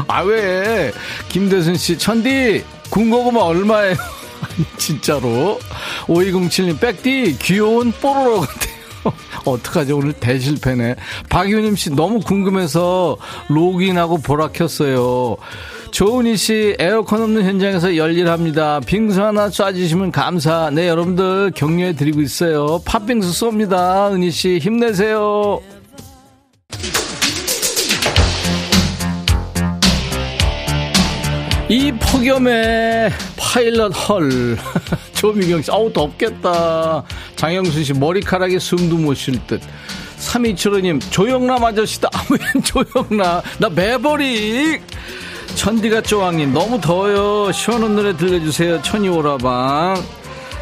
[0.07, 0.91] 아 왜?
[1.29, 3.95] 김대순 씨, 천디 군고구마 얼마예요?
[4.77, 5.59] 진짜로
[6.07, 8.76] 5207님 백디 귀여운 뽀로로 같아.
[9.45, 9.97] 어떡하죠?
[9.97, 10.95] 오늘 대실패네.
[11.29, 13.17] 박유님 씨 너무 궁금해서
[13.49, 15.37] 로그인하고 보라 켰어요.
[15.91, 18.81] 조은희 씨 에어컨 없는 현장에서 열일합니다.
[18.81, 20.69] 빙수 하나 쏴주시면 감사.
[20.71, 22.81] 네, 여러분들 격려해 드리고 있어요.
[22.85, 24.11] 팥빙수 쏩니다.
[24.13, 25.61] 은희 씨 힘내세요.
[31.69, 34.57] 이 폭염에 파일럿 헐.
[35.17, 37.03] 조미경 씨, 아우, 덥겠다.
[37.35, 39.61] 장영순 씨, 머리카락에 숨도 못 쉴 듯.
[40.19, 42.09] 3275님, 조영남 아저씨다.
[42.13, 43.41] 아, 웬 조영남.
[43.59, 44.81] 나 매버릭.
[45.55, 47.51] 천디가 쪼왕님, 너무 더워요.
[47.51, 48.81] 시원한 노래 들려주세요.
[48.83, 50.03] 천이 오라방.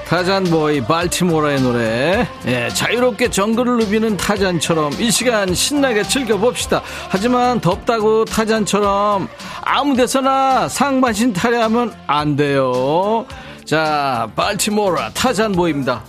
[0.07, 9.27] 타잔보이 발티모라의 노래 예, 자유롭게 정글을 누비는 타잔처럼 이 시간 신나게 즐겨봅시다 하지만 덥다고 타잔처럼
[9.61, 13.25] 아무 데서나 상반신 탈의하면 안 돼요
[13.65, 16.03] 자 발티모라 Tarzan Boy입니다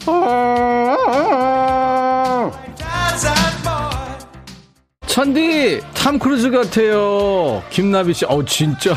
[5.07, 8.95] 천디 탐 크루즈 같아요 김나비 씨 어우 진짜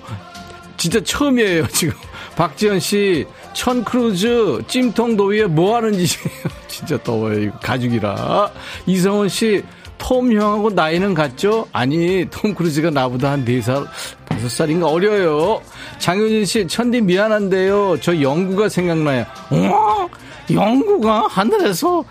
[0.78, 1.94] 진짜 처음이에요 지금
[2.36, 6.38] 박지현 씨, 천 크루즈 찜통 더위에 뭐 하는 짓이에요?
[6.68, 8.50] 진짜 더워요, 이거 가죽이라.
[8.86, 9.62] 이성원 씨,
[9.98, 11.68] 톰 형하고 나이는 같죠?
[11.72, 13.86] 아니, 톰 크루즈가 나보다 한 4살,
[14.28, 15.60] 5살인가 어려요.
[16.02, 17.96] 장효진 씨, 천디 미안한데요.
[18.00, 19.24] 저 영구가 생각나요.
[19.50, 20.08] 어?
[20.50, 22.04] 영구가 하늘에서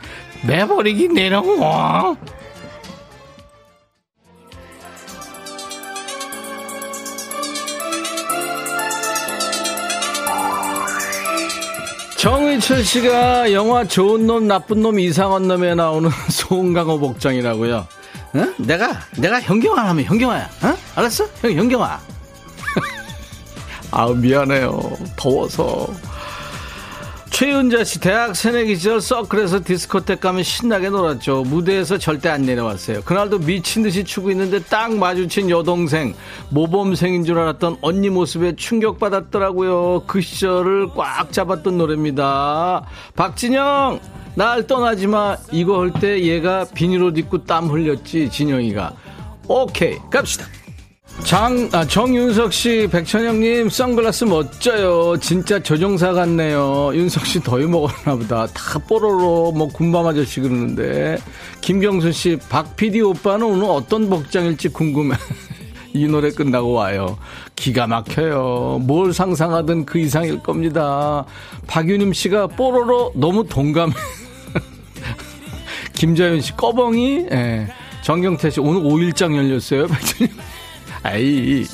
[0.48, 2.16] 매버릭이 내려와.
[12.16, 17.76] 정의철 씨가 영화 좋은 놈, 나쁜 놈, 이상한 놈에 나오는 송강호 복장이라고요.
[18.36, 18.46] 어?
[18.58, 20.50] 내가, 내가 현경화 하면 현경화야.
[20.64, 20.78] 어?
[20.96, 21.26] 알았어?
[21.42, 22.11] 형, 현경화.
[23.92, 24.80] 아우, 미안해요.
[25.16, 25.88] 더워서.
[27.30, 31.44] 최윤자 씨 대학 새내기 시절 서클에서 디스코텍 가면 신나게 놀았죠.
[31.44, 33.02] 무대에서 절대 안 내려왔어요.
[33.02, 36.14] 그날도 미친 듯이 추고 있는데 딱 마주친 여동생
[36.50, 40.04] 모범생인 줄 알았던 언니 모습에 충격받았더라고요.
[40.06, 42.86] 그 시절을 꽉 잡았던 노래입니다.
[43.16, 44.00] 박진영
[44.36, 48.94] 날 떠나지 마 이거 할 때 얘가 비닐옷 입고 땀 흘렸지 진영이가
[49.48, 50.46] 오케이 갑시다.
[51.24, 55.18] 장, 아, 정윤석 씨, 백천영님, 선글라스 멋져요.
[55.22, 56.92] 진짜 조종사 같네요.
[56.94, 58.48] 윤석 씨 더위 먹었나 보다.
[58.48, 61.18] 다 뽀로로, 뭐, 군밤 아저씨 그러는데.
[61.62, 65.16] 김경수 씨, 박 PD 오빠는 오늘 어떤 복장일지 궁금해.
[65.94, 67.18] 이 노래 끝나고 와요.
[67.56, 68.80] 기가 막혀요.
[68.82, 71.26] 뭘 상상하든 그 이상일 겁니다.
[71.68, 73.94] 박유님 씨가 뽀로로 너무 동감해.
[75.94, 77.28] 김자윤 씨, 꺼벙이?
[77.32, 77.68] 예.
[78.04, 79.88] 정경태 씨, 오늘 5일장 열렸어요.
[79.88, 80.61] 백천영.
[81.04, 81.66] 아이.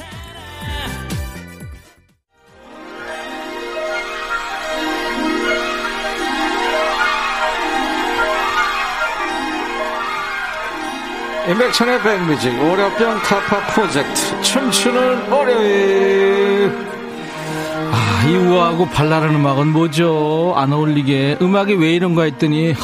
[11.49, 16.87] 임백천의 백뮤직 월요병 타파 프로젝트 춤추는 월요일
[17.89, 20.53] 아, 이 우아하고 발랄한 음악은 뭐죠?
[20.57, 22.75] 안 어울리게 음악이 왜 이런가 했더니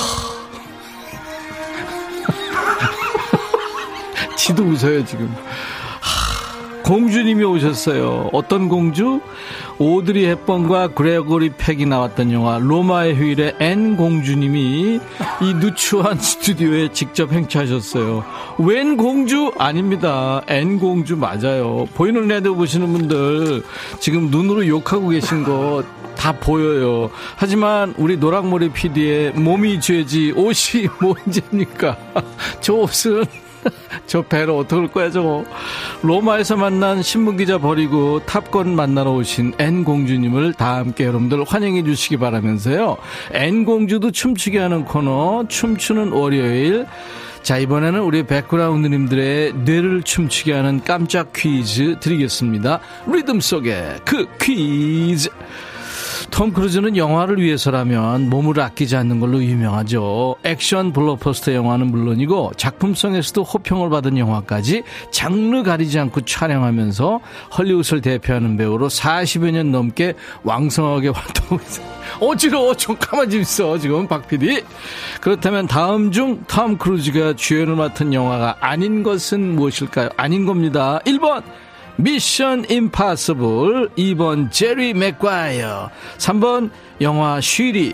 [4.37, 5.35] 지도 웃어요 지금
[6.83, 8.29] 공주님이 오셨어요.
[8.33, 9.21] 어떤 공주?
[9.79, 14.99] 오드리 헵번과 그레고리 펙이 나왔던 영화 로마의 휴일에 앤 공주님이
[15.41, 18.23] 이 누추한 스튜디오에 직접 행차하셨어요.
[18.59, 19.51] 웬 공주?
[19.57, 20.41] 아닙니다.
[20.47, 21.87] 앤 공주 맞아요.
[21.95, 23.63] 보이는 라디오 보시는 분들
[23.99, 25.83] 지금 눈으로 욕하고 계신 거
[26.23, 27.09] 다 보여요.
[27.35, 31.97] 하지만 우리 노랑머리 PD의 몸이 죄지 옷이 뭔죄입니까?
[32.61, 33.25] 저 옷은
[34.05, 35.45] 저 배로 어떡할 거야 저거.
[36.01, 42.97] 로마에서 만난 신문기자 버리고 탑건 만나러 오신 N공주님을 다 함께 여러분들 환영해 주시기 바라면서요.
[43.31, 46.85] N공주도 춤추게 하는 코너 춤추는 월요일.
[47.41, 52.79] 자 이번에는 우리 백그라운드님들의 뇌를 춤추게 하는 깜짝 퀴즈 드리겠습니다.
[53.05, 55.29] 리듬 속에 그 퀴즈
[56.33, 60.35] 톰 크루즈는 영화를 위해서라면 몸을 아끼지 않는 걸로 유명하죠.
[60.43, 64.81] 액션 블록버스터 영화는 물론이고 작품성에서도 호평을 받은 영화까지
[65.11, 67.19] 장르 가리지 않고 촬영하면서
[67.55, 71.85] 헐리우드를 대표하는 배우로 40여 년 넘게 왕성하게 활동하고 있어요.
[72.19, 74.63] 어지러워 좀 가만히 좀 있어 지금 박 PD
[75.21, 80.09] 그렇다면 다음 중 톰 크루즈가 주연을 맡은 영화가 아닌 것은 무엇일까요?
[80.17, 81.43] 아닌 겁니다 1번
[81.95, 86.71] 미션 임파서블 2번 제리 맥과이어 3번
[87.01, 87.93] 영화 쉬리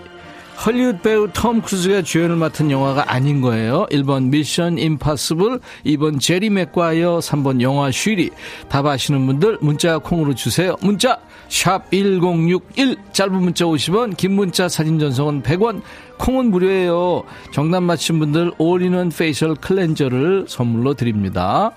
[0.65, 3.87] 헐리우드 배우 톰 크루즈가 주연을 맡은 영화가 아닌 거예요.
[3.91, 8.29] 1번 미션 임파서블, 2번 제리 맥과이어, 3번 영화 쉬리.
[8.67, 10.75] 답 아시는 분들 문자 콩으로 주세요.
[10.81, 15.81] 문자 샵 1061, 짧은 문자 50원, 긴 문자 사진 전송은 100원,
[16.17, 17.23] 콩은 무료예요.
[17.53, 21.71] 정답 맞힌 분들 올인원 페이셜 클렌저를 선물로 드립니다.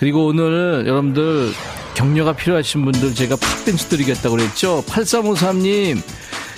[0.00, 1.52] 그리고 오늘 여러분들
[1.94, 4.82] 격려가 필요하신 분들 제가 팥빙수 드리겠다고 그랬죠.
[4.86, 6.00] 8353님.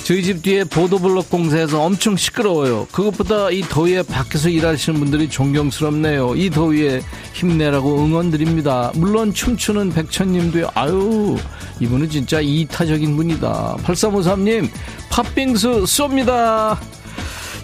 [0.04, 2.86] 저희 집 뒤에 보도블록 공사에서 엄청 시끄러워요.
[2.92, 6.36] 그것보다 이 더위에 밖에서 일하시는 분들이 존경스럽네요.
[6.36, 8.92] 이 더위에 힘내라고 응원 드립니다.
[8.94, 10.70] 물론 춤추는 백천님도요.
[10.74, 11.36] 아유,
[11.80, 13.76] 이분은 진짜 이타적인 분이다.
[13.82, 14.68] 8353님,
[15.10, 16.78] 팥빙수 쏩니다.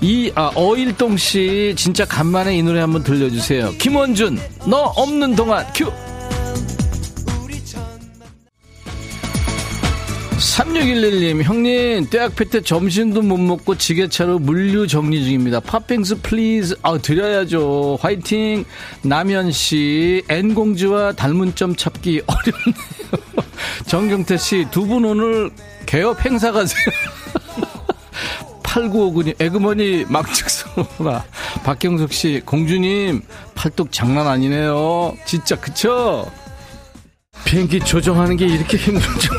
[0.01, 3.73] 이 아, 어일동 씨 진짜 간만에 이 노래 한번 들려주세요.
[3.79, 5.91] 김원준 너 없는 동안 큐.
[10.39, 15.59] 3611님, 형님, 대학교 때 점심도 못 먹고 지게차로 물류 정리 중입니다.
[15.61, 17.99] 팥빙수 please, 아, 드려야죠.
[18.01, 18.65] 화이팅!
[19.03, 22.75] 남현씨, N공주와 닮은 점 찾기 어렵네요.
[23.89, 25.51] 정경태씨, 두 분 오늘
[25.87, 26.85] 개업 행사 가세요.
[28.69, 31.25] 8959님, 에그머니 막측소나.
[31.65, 33.23] 박경석 씨, 공주님,
[33.55, 35.17] 팔뚝 장난 아니네요.
[35.25, 36.31] 진짜, 그쵸?
[37.45, 39.31] 비행기 조정하는 게 이렇게 힘든 줄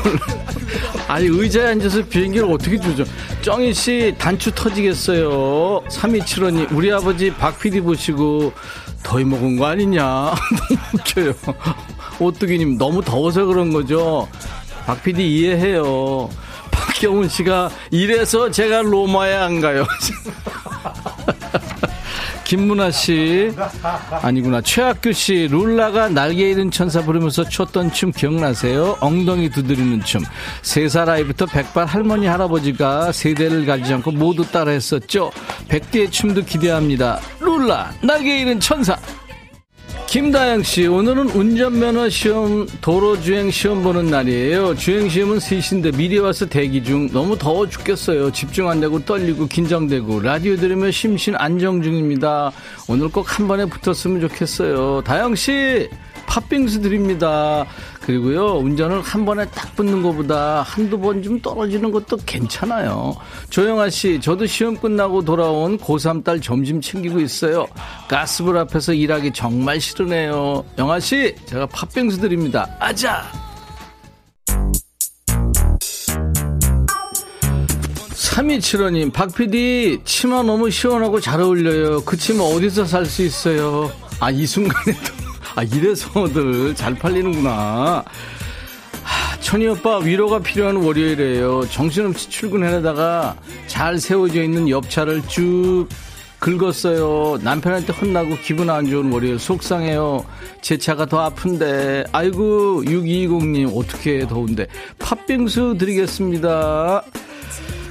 [1.06, 3.06] 아니, 의자에 앉아서 비행기를 어떻게 조정?
[3.42, 5.82] 정희 씨, 단추 터지겠어요.
[5.88, 8.52] 3275님, 우리 아버지 박 PD 보시고
[9.02, 10.02] 더위 먹은 거 아니냐?
[10.34, 11.32] 너무 웃겨요.
[12.18, 14.28] 오뚜기님, 너무 더워서 그런 거죠?
[14.86, 16.28] 박 PD 이해해요.
[17.00, 19.86] 박경훈 씨가 이래서 제가 로마에 안 가요.
[22.44, 23.52] 김문아 씨.
[24.22, 24.60] 아니구나.
[24.60, 28.98] 최학규 씨 룰라가 날개 잃은 천사 부르면서 췄던 춤 기억나세요?
[29.00, 30.22] 엉덩이 두드리는 춤.
[30.62, 35.30] 세 살 아이부터 백발 할머니 할아버지가 세대를 가리지 않고 모두 따라했었죠?
[35.68, 37.20] 백대의 춤도 기대합니다.
[37.40, 38.96] 룰라 날개 잃은 천사
[40.10, 44.74] 김다영 씨, 오늘은 운전면허 시험, 도로주행 시험 보는 날이에요.
[44.74, 47.08] 주행시험은 3시인데 미리 와서 대기 중.
[47.12, 48.32] 너무 더워 죽겠어요.
[48.32, 50.18] 집중 안 되고 떨리고 긴장되고.
[50.18, 52.50] 라디오 들으며 심신 안정 중입니다.
[52.88, 55.02] 오늘 꼭 한 번에 붙었으면 좋겠어요.
[55.04, 55.88] 다영 씨,
[56.30, 57.66] 팥빙수 드립니다.
[58.02, 63.14] 그리고요, 운전을 한 번에 딱 붙는 것보다 한두 번 좀 떨어지는 것도 괜찮아요.
[63.50, 67.66] 조영아 씨, 저도 시험 끝나고 돌아온 고3 딸 점심 챙기고 있어요.
[68.08, 70.64] 가스불 앞에서 일하기 정말 싫으네요.
[70.78, 72.68] 영아 씨, 제가 팥빙수 드립니다.
[72.78, 73.24] 아자!
[78.14, 82.02] 3275님, 박 PD, 치마 너무 시원하고 잘 어울려요.
[82.04, 83.90] 그 치마 어디서 살 수 있어요?
[84.20, 85.29] 아, 이 순간에도.
[85.54, 88.04] 아, 이래서들 잘 팔리는구나.
[89.02, 91.68] 하, 천희 오빠 위로가 필요한 월요일이에요.
[91.70, 93.36] 정신없이 출근해다가
[93.66, 95.86] 잘 세워져 있는 옆차를 쭉
[96.38, 97.38] 긁었어요.
[97.42, 100.24] 남편한테 혼나고 기분 안 좋은 월요일 속상해요.
[100.62, 102.04] 제 차가 더 아픈데.
[102.12, 104.66] 아이고, 6220님, 어떻게 더운데.
[104.98, 107.02] 팥빙수 드리겠습니다.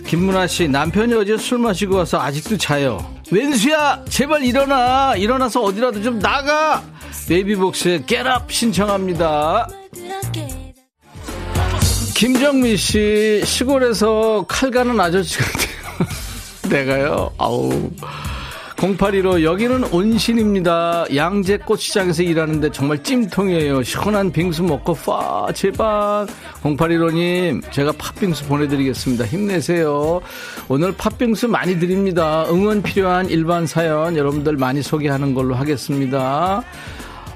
[0.07, 2.97] 김문아 씨, 남편이 어제 술 마시고 와서 아직도 자요.
[3.31, 5.15] 웬수야, 제발 일어나.
[5.15, 6.81] 일어나서 어디라도 좀 나가.
[7.29, 9.67] 베이비복스의 겟업 신청합니다.
[12.15, 15.69] 김정민 씨, 시골에서 칼 가는 아저씨 같아요.
[16.69, 17.31] 내가요?
[17.37, 17.91] 아우.
[18.77, 21.05] 0815 여기는 온신입니다.
[21.13, 23.83] 양재 꽃시장에서 일하는데 정말 찜통이에요.
[23.83, 26.25] 시원한 빙수 먹고 파 제발
[26.63, 29.25] 0815님 제가 팥빙수 보내드리겠습니다.
[29.25, 30.21] 힘내세요.
[30.69, 32.45] 오늘 팥빙수 많이 드립니다.
[32.49, 36.63] 응원 필요한 일반 사연 여러분들 많이 소개하는 걸로 하겠습니다.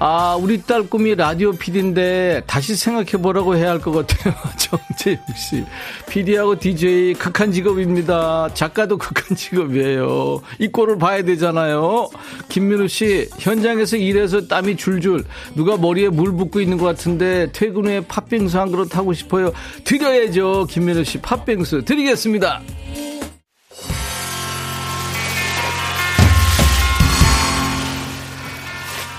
[0.00, 4.34] 아, 우리 딸 꿈이 라디오 PD인데 다시 생각해 보라고 해야 할 것 같아요.
[4.58, 5.64] 정재욱 씨.
[6.08, 8.48] PD하고 DJ 극한 직업입니다.
[8.54, 10.40] 작가도 극한 직업이에요.
[10.58, 12.08] 이 꼴을 봐야 되잖아요.
[12.48, 15.24] 김민우 씨, 현장에서 일해서 땀이 줄줄
[15.54, 19.52] 누가 머리에 물 붓고 있는 것 같은데 퇴근 후에 팥빙수 한 그릇 하고 싶어요.
[19.84, 20.66] 드려야죠.
[20.68, 22.60] 김민우 씨, 팥빙수 드리겠습니다.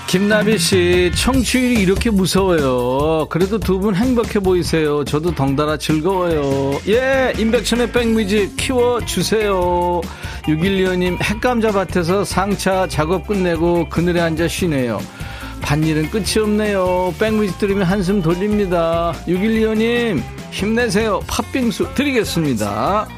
[0.08, 3.26] 김나비 씨, 청취율이 이렇게 무서워요.
[3.28, 5.04] 그래도 두 분 행복해 보이세요.
[5.04, 6.78] 저도 덩달아 즐거워요.
[6.88, 10.00] 예, 임백천의 백뮤직 키워주세요.
[10.44, 15.00] 612호님, 핵감자 밭에서 상차 작업 끝내고 그늘에 앉아 쉬네요.
[15.60, 17.12] 밭일은 끝이 없네요.
[17.18, 19.12] 백뮤직 들으면 한숨 돌립니다.
[19.26, 21.20] 612호님, 힘내세요.
[21.26, 23.08] 팥빙수 드리겠습니다.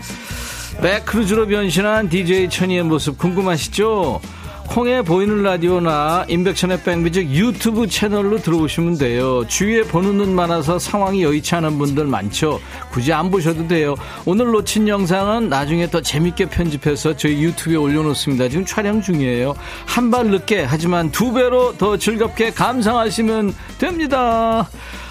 [0.80, 4.20] 백크루즈로 변신한 DJ 천이의 모습 궁금하시죠?
[4.68, 9.42] 콩에 보이는 라디오나 인백천의 백뮤직 유튜브 채널로 들어오시면 돼요.
[9.48, 12.60] 주위에 보는 눈 많아서 상황이 여의치 않은 분들 많죠.
[12.90, 13.94] 굳이 안 보셔도 돼요.
[14.26, 18.48] 오늘 놓친 영상은 나중에 더 재밌게 편집해서 저희 유튜브에 올려놓습니다.
[18.50, 19.54] 지금 촬영 중이에요.
[19.86, 24.68] 한 발 늦게 하지만 두 배로 더 즐겁게 감상하시면 됩니다.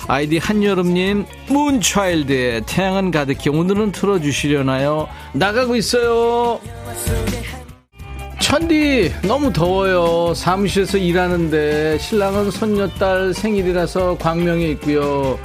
[0.08, 5.08] 아이디 한여름님 문차일드의 태양은 가득히 오늘은 틀어주시려나요?
[5.34, 6.60] 나가고 있어요.
[8.40, 10.34] 천디 너무 더워요.
[10.34, 15.40] 사무실에서 일하는데 신랑은 손녀딸 생일이라서 광명에 있고요.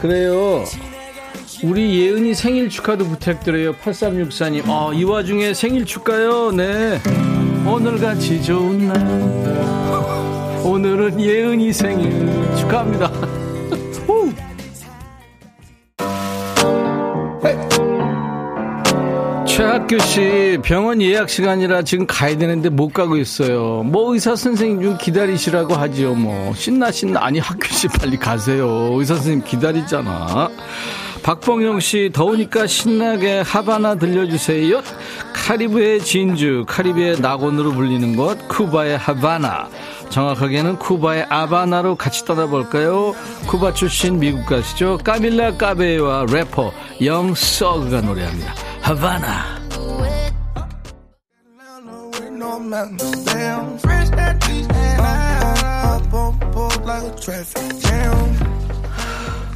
[0.00, 0.64] 그래요.
[1.62, 3.74] 우리 예은이 생일 축하도 부탁드려요.
[3.74, 4.62] 8364님.
[4.68, 6.52] 어, 이 와중에 생일 축하요.
[6.52, 7.00] 네.
[7.66, 8.96] 오늘같이 좋은 날.
[10.64, 12.10] 오늘은 예은이 생일
[12.56, 13.39] 축하합니다.
[19.60, 23.82] 최학규 씨, 병원 예약 시간이라 지금 가야 되는데 못 가고 있어요.
[23.82, 26.54] 뭐 의사 선생님 좀 기다리시라고 하지요, 뭐.
[26.54, 27.22] 신나, 신나.
[27.22, 28.88] 아니, 학규 씨 빨리 가세요.
[28.94, 30.48] 의사 선생님 기다리잖아.
[31.22, 34.80] 박봉영 씨, 더우니까 신나게 하바나 들려주세요.
[35.34, 39.68] 카리브의 진주, 카리브의 낙원으로 불리는 곳, 쿠바의 하바나.
[40.08, 43.14] 정확하게는 쿠바의 아바나로 같이 떠나볼까요?
[43.46, 44.98] 쿠바 출신 미국 가시죠.
[45.04, 46.72] 까밀라 까베와 래퍼
[47.04, 48.69] 영 서그가 노래합니다.
[48.90, 49.60] 하바나.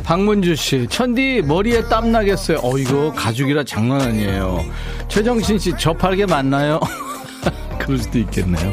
[0.04, 2.58] 박문주 씨, 천디 머리에 땀 나겠어요.
[2.62, 4.64] 어 이거 가죽이라 장난 아니에요.
[5.08, 6.78] 최정신 씨, 저팔계 맞나요?
[7.80, 8.72] 그럴 수도 있겠네요.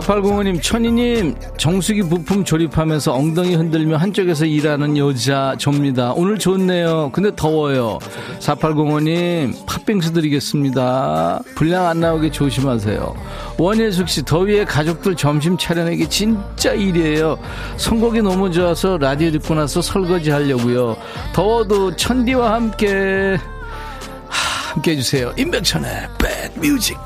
[0.00, 6.12] 4805님, 천희님, 정수기 부품 조립하면서 엉덩이 흔들며 한쪽에서 일하는 여자 접니다.
[6.16, 7.10] 오늘 좋네요.
[7.12, 8.00] 근데 더워요.
[8.40, 11.40] 4805님, 팥빙수 드리겠습니다.
[11.54, 13.14] 불량 안 나오게 조심하세요.
[13.56, 17.38] 원예숙 씨, 더위에 가족들 점심 차려내기 진짜 일이에요.
[17.76, 20.96] 선곡이 너무 좋아서 라디오 듣고 나서 설거지 하려고요.
[21.32, 23.38] 더워도 천디와 함께,
[24.28, 25.32] 하, 함께 해주세요.
[25.36, 26.98] 임백천의 백뮤직.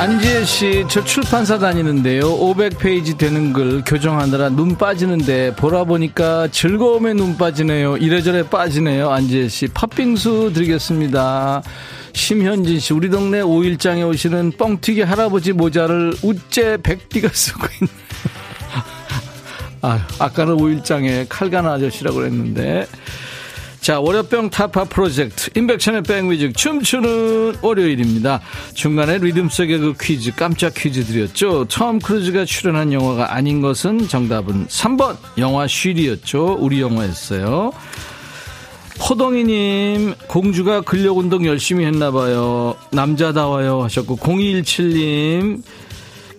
[0.00, 2.22] 안지혜 씨, 저 출판사 다니는데요.
[2.22, 7.98] 500페이지 되는 글 교정하느라 눈 빠지는데 보라 보니까 즐거움에 눈 빠지네요.
[7.98, 9.10] 이래저래 빠지네요.
[9.10, 11.62] 안지혜 씨, 팥빙수 드리겠습니다.
[12.14, 17.92] 심현진 씨, 우리 동네 5일장에 오시는 뻥튀기 할아버지 모자를 우째 백디가 쓰고 있네.
[19.82, 22.86] 아, 아까는 5일장에 칼간 아저씨라고 그랬는데.
[23.80, 28.40] 자, 월요병 타파 프로젝트 임백천의 백뮤직 춤추는 월요일입니다.
[28.74, 31.64] 중간에 리듬 속의 그 퀴즈 깜짝 퀴즈 드렸죠.
[31.64, 36.58] 톰 크루즈가 출연한 영화가 아닌 것은 정답은 3번 영화 쉬리였죠.
[36.60, 37.72] 우리 영화였어요.
[39.08, 42.76] 호동이님 공주가 근력 운동 열심히 했나봐요.
[42.92, 45.62] 남자다워요 하셨고 0217님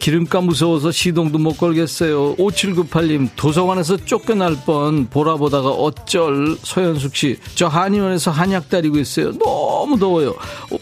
[0.02, 2.36] 기름값 무서워서 시동도 못 걸겠어요.
[2.38, 9.32] 5798님, 도서관에서 쫓겨날 뻔, 보라 보다가 어쩔, 서현숙 씨, 저 한의원에서 한약 다리고 있어요.
[9.38, 10.34] 너무 더워요.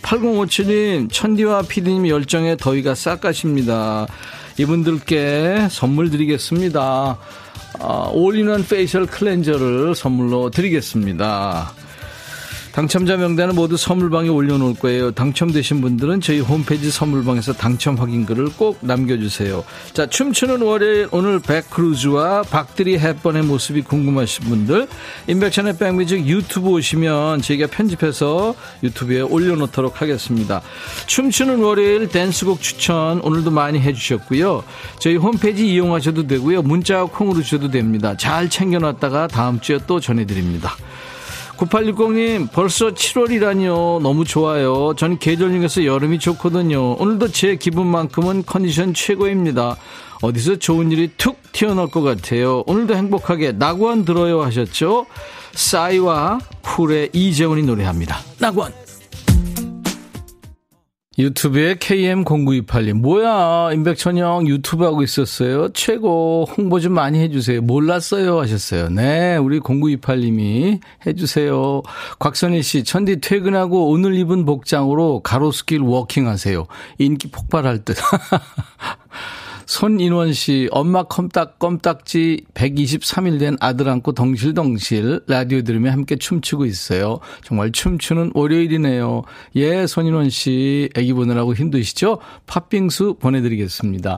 [0.02, 4.08] 8057님, 천디와 피디님 열정에 더위가 싹 가십니다.
[4.58, 7.18] 이분들께 선물 드리겠습니다.
[7.82, 11.74] 아, 올인원 페이셜 클렌저를 선물로 드리겠습니다.
[12.72, 15.12] 당첨자 명단은 모두 선물방에 올려놓을 거예요.
[15.12, 19.64] 당첨되신 분들은 저희 홈페이지 선물방에서 당첨 확인글을 꼭 남겨주세요.
[19.94, 24.88] 자, 춤추는 월요일 오늘 백크루즈와 박드리 헵번의 모습이 궁금하신 분들
[25.28, 30.62] 임백천의 백뮤직 유튜브 오시면 저희가 편집해서 유튜브에 올려놓도록 하겠습니다.
[31.08, 34.64] 춤추는 월요일 댄스곡 추천 오늘도 많이 해주셨고요.
[35.00, 36.62] 저희 홈페이지 이용하셔도 되고요.
[36.62, 38.16] 문자 콩으로 주셔도 됩니다.
[38.16, 40.76] 잘 챙겨놨다가 다음 주에 또 전해드립니다.
[41.60, 44.02] 9860님, 벌써 7월이라뇨.
[44.02, 44.94] 너무 좋아요.
[44.96, 46.94] 전 계절 중에서 여름이 좋거든요.
[46.94, 49.76] 오늘도 제 기분만큼은 컨디션 최고입니다.
[50.22, 52.64] 어디서 좋은 일이 툭 튀어나올 것 같아요.
[52.66, 55.06] 오늘도 행복하게 낙원 들어요 하셨죠?
[55.54, 58.20] 싸이와 쿨의 이재훈이 노래합니다.
[58.40, 58.89] 낙원.
[61.20, 65.68] 유튜브에 KM0928님, 뭐야, 임백천형 유튜브 하고 있었어요?
[65.74, 67.62] 최고, 홍보 좀 많이 해주세요.
[67.62, 68.40] 몰랐어요.
[68.40, 68.88] 하셨어요.
[68.88, 71.82] 네, 우리 0928님이 해주세요.
[72.20, 76.68] 곽선희 씨, 천디 퇴근하고 오늘 입은 복장으로 가로수길 워킹 하세요.
[77.00, 77.98] 인기 폭발할 듯.
[79.70, 87.20] 손인원 씨, 엄마 껌딱, 껌딱지 123일 된 아들 안고 덩실덩실 라디오 들으며 함께 춤추고 있어요.
[87.44, 89.22] 정말 춤추는 월요일이네요.
[89.58, 92.18] 예, 손인원 씨, 애기 보느라고 힘드시죠?
[92.48, 94.18] 팥빙수 보내드리겠습니다.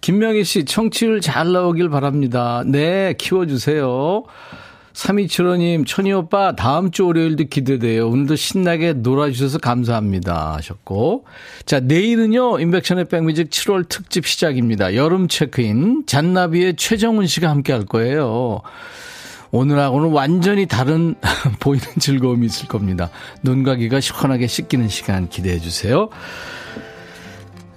[0.00, 2.62] 김명희 씨, 청취율 잘 나오길 바랍니다.
[2.64, 4.24] 네, 키워주세요.
[4.98, 8.08] 3275님, 천희 오빠, 다음 주 월요일도 기대돼요.
[8.08, 10.54] 오늘도 신나게 놀아주셔서 감사합니다.
[10.56, 11.24] 하셨고.
[11.64, 14.96] 자, 내일은요, 인백션의 백뮤직 7월 특집 시작입니다.
[14.96, 18.60] 여름 체크인, 잔나비의 최정훈 씨가 함께 할 거예요.
[19.52, 21.14] 오늘하고는 완전히 다른
[21.60, 23.10] 보이는 즐거움이 있을 겁니다.
[23.42, 26.08] 눈과 귀가 시원하게 씻기는 시간 기대해 주세요.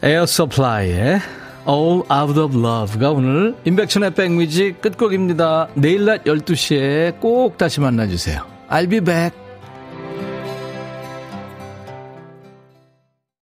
[0.02, 1.20] 에어 서플라이의
[1.68, 5.68] All Out of Love가 오늘 인백천의 백뮤직 끝곡입니다.
[5.76, 8.46] 내일 낮 12시에 꼭 다시 만나주세요.
[8.70, 9.41] I'll be back.